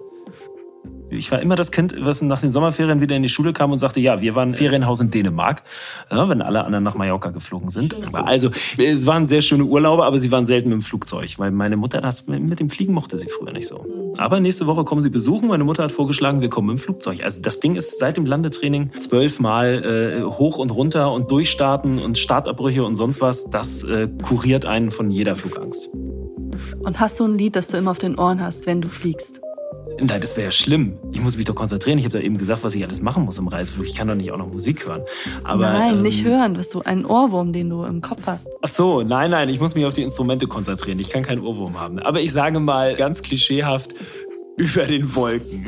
Ich 1.16 1.30
war 1.30 1.40
immer 1.40 1.56
das 1.56 1.70
Kind, 1.70 1.94
was 1.98 2.22
nach 2.22 2.40
den 2.40 2.50
Sommerferien 2.50 3.00
wieder 3.00 3.16
in 3.16 3.22
die 3.22 3.28
Schule 3.28 3.52
kam 3.52 3.72
und 3.72 3.78
sagte, 3.78 4.00
ja, 4.00 4.20
wir 4.20 4.34
waren 4.34 4.54
Ferienhaus 4.54 5.00
in 5.00 5.10
Dänemark, 5.10 5.62
ja, 6.10 6.28
wenn 6.28 6.42
alle 6.42 6.64
anderen 6.64 6.84
nach 6.84 6.94
Mallorca 6.94 7.30
geflogen 7.30 7.70
sind. 7.70 7.96
Also 8.12 8.50
es 8.78 9.06
waren 9.06 9.26
sehr 9.26 9.42
schöne 9.42 9.64
Urlaube, 9.64 10.04
aber 10.04 10.18
sie 10.18 10.30
waren 10.30 10.46
selten 10.46 10.72
im 10.72 10.82
Flugzeug, 10.82 11.38
weil 11.38 11.50
meine 11.50 11.76
Mutter 11.76 12.00
das 12.00 12.26
mit 12.26 12.60
dem 12.60 12.68
Fliegen 12.68 12.92
mochte 12.92 13.18
sie 13.18 13.28
früher 13.28 13.52
nicht 13.52 13.68
so. 13.68 13.86
Aber 14.16 14.40
nächste 14.40 14.66
Woche 14.66 14.84
kommen 14.84 15.00
sie 15.00 15.10
besuchen. 15.10 15.48
Meine 15.48 15.64
Mutter 15.64 15.84
hat 15.84 15.92
vorgeschlagen, 15.92 16.40
wir 16.40 16.50
kommen 16.50 16.70
im 16.70 16.78
Flugzeug. 16.78 17.24
Also 17.24 17.40
das 17.42 17.60
Ding 17.60 17.76
ist 17.76 17.98
seit 17.98 18.16
dem 18.16 18.26
Landetraining 18.26 18.92
zwölfmal 18.96 20.22
äh, 20.22 20.22
hoch 20.22 20.58
und 20.58 20.70
runter 20.70 21.12
und 21.12 21.30
durchstarten 21.30 21.98
und 21.98 22.18
Startabbrüche 22.18 22.84
und 22.84 22.94
sonst 22.94 23.20
was. 23.20 23.50
Das 23.50 23.82
äh, 23.82 24.08
kuriert 24.22 24.66
einen 24.66 24.90
von 24.90 25.10
jeder 25.10 25.36
Flugangst. 25.36 25.90
Und 26.80 27.00
hast 27.00 27.18
du 27.18 27.24
ein 27.24 27.38
Lied, 27.38 27.56
das 27.56 27.68
du 27.68 27.76
immer 27.76 27.90
auf 27.90 27.98
den 27.98 28.18
Ohren 28.18 28.40
hast, 28.40 28.66
wenn 28.66 28.80
du 28.80 28.88
fliegst? 28.88 29.43
Nein, 30.00 30.20
das 30.20 30.36
wäre 30.36 30.46
ja 30.46 30.50
schlimm. 30.50 30.98
Ich 31.12 31.20
muss 31.20 31.36
mich 31.36 31.44
doch 31.44 31.54
konzentrieren. 31.54 31.98
Ich 31.98 32.04
habe 32.04 32.18
da 32.18 32.24
eben 32.24 32.36
gesagt, 32.36 32.64
was 32.64 32.74
ich 32.74 32.84
alles 32.84 33.00
machen 33.00 33.24
muss 33.24 33.38
im 33.38 33.48
Reiseflug. 33.48 33.86
Ich 33.86 33.94
kann 33.94 34.08
doch 34.08 34.14
nicht 34.14 34.32
auch 34.32 34.38
noch 34.38 34.48
Musik 34.48 34.86
hören. 34.86 35.02
Aber, 35.44 35.72
nein, 35.72 35.94
ähm, 35.94 36.02
nicht 36.02 36.24
hören. 36.24 36.54
Bist 36.54 36.74
du 36.74 36.80
einen 36.80 37.04
Ohrwurm, 37.04 37.52
den 37.52 37.70
du 37.70 37.84
im 37.84 38.00
Kopf 38.00 38.26
hast? 38.26 38.48
Ach 38.62 38.68
so, 38.68 39.02
nein, 39.02 39.30
nein. 39.30 39.48
Ich 39.48 39.60
muss 39.60 39.74
mich 39.74 39.84
auf 39.86 39.94
die 39.94 40.02
Instrumente 40.02 40.46
konzentrieren. 40.46 40.98
Ich 40.98 41.10
kann 41.10 41.22
keinen 41.22 41.42
Ohrwurm 41.42 41.78
haben. 41.80 41.98
Aber 42.00 42.20
ich 42.20 42.32
sage 42.32 42.60
mal 42.60 42.96
ganz 42.96 43.22
klischeehaft, 43.22 43.94
über 44.56 44.84
den 44.84 45.14
Wolken. 45.14 45.66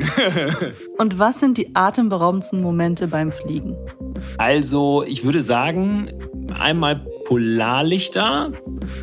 Und 0.97 1.19
was 1.19 1.39
sind 1.39 1.57
die 1.57 1.75
atemberaubendsten 1.75 2.61
Momente 2.61 3.07
beim 3.07 3.31
Fliegen? 3.31 3.75
Also, 4.37 5.03
ich 5.05 5.25
würde 5.25 5.41
sagen, 5.41 6.11
einmal 6.53 7.05
Polarlichter. 7.27 8.53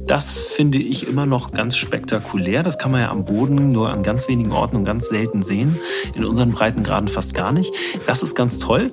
Das 0.06 0.38
finde 0.38 0.78
ich 0.78 1.06
immer 1.06 1.26
noch 1.26 1.52
ganz 1.52 1.76
spektakulär. 1.76 2.62
Das 2.62 2.78
kann 2.78 2.90
man 2.90 3.02
ja 3.02 3.10
am 3.10 3.26
Boden 3.26 3.70
nur 3.70 3.90
an 3.90 4.02
ganz 4.02 4.28
wenigen 4.28 4.50
Orten 4.50 4.76
und 4.76 4.86
ganz 4.86 5.08
selten 5.08 5.42
sehen. 5.42 5.78
In 6.14 6.24
unseren 6.24 6.52
Breitengraden 6.52 7.08
fast 7.08 7.34
gar 7.34 7.52
nicht. 7.52 7.70
Das 8.06 8.22
ist 8.22 8.34
ganz 8.34 8.58
toll. 8.58 8.92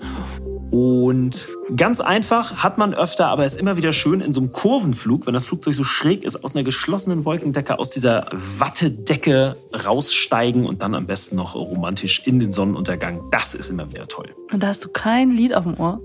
Und 0.69 1.47
ganz 1.77 2.01
einfach 2.01 2.61
hat 2.61 2.77
man 2.77 2.93
öfter, 2.93 3.27
aber 3.27 3.45
ist 3.45 3.57
immer 3.57 3.77
wieder 3.77 3.93
schön 3.93 4.19
in 4.19 4.33
so 4.33 4.41
einem 4.41 4.51
Kurvenflug, 4.51 5.27
wenn 5.27 5.33
das 5.33 5.45
Flugzeug 5.45 5.75
so 5.75 5.83
schräg 5.85 6.25
ist, 6.25 6.43
aus 6.43 6.53
einer 6.53 6.65
geschlossenen 6.65 7.23
Wolkendecke, 7.23 7.79
aus 7.79 7.91
dieser 7.91 8.27
Wattedecke 8.33 9.55
raussteigen 9.85 10.65
und 10.65 10.81
dann 10.81 10.93
am 10.93 11.07
besten 11.07 11.37
noch 11.37 11.55
romantisch 11.55 12.21
in 12.25 12.41
den 12.41 12.51
Sonnenuntergang. 12.51 13.21
Das 13.31 13.53
ist 13.53 13.69
immer 13.69 13.89
wieder 13.89 14.09
toll. 14.09 14.35
Und 14.51 14.61
da 14.61 14.67
hast 14.67 14.83
du 14.83 14.89
kein 14.89 15.31
Lied 15.31 15.55
auf 15.55 15.63
dem 15.63 15.79
Ohr? 15.79 16.01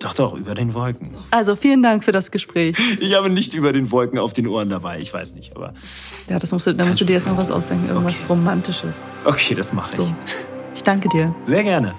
Doch, 0.00 0.12
doch, 0.12 0.34
über 0.34 0.54
den 0.54 0.74
Wolken. 0.74 1.14
Also 1.30 1.56
vielen 1.56 1.82
Dank 1.82 2.04
für 2.04 2.12
das 2.12 2.30
Gespräch. 2.30 2.76
Ich 3.00 3.14
habe 3.14 3.30
nicht 3.30 3.54
über 3.54 3.72
den 3.72 3.90
Wolken 3.90 4.18
auf 4.18 4.32
den 4.32 4.46
Ohren 4.46 4.68
dabei, 4.68 4.98
ich 4.98 5.12
weiß 5.12 5.34
nicht, 5.34 5.54
aber. 5.56 5.74
Ja, 6.28 6.38
das 6.38 6.52
musst 6.52 6.66
du, 6.66 6.74
da 6.74 6.84
musst 6.84 7.00
du 7.00 7.04
dir 7.04 7.14
jetzt 7.14 7.26
noch 7.26 7.36
was 7.36 7.50
ausdenken, 7.50 7.88
irgendwas 7.88 8.14
okay. 8.14 8.26
Romantisches. 8.28 9.04
Okay, 9.24 9.54
das 9.54 9.72
mache 9.72 9.90
ich. 9.90 9.96
So. 9.96 10.14
Ich 10.74 10.82
danke 10.82 11.08
dir. 11.08 11.34
Sehr 11.46 11.62
gerne. 11.62 11.94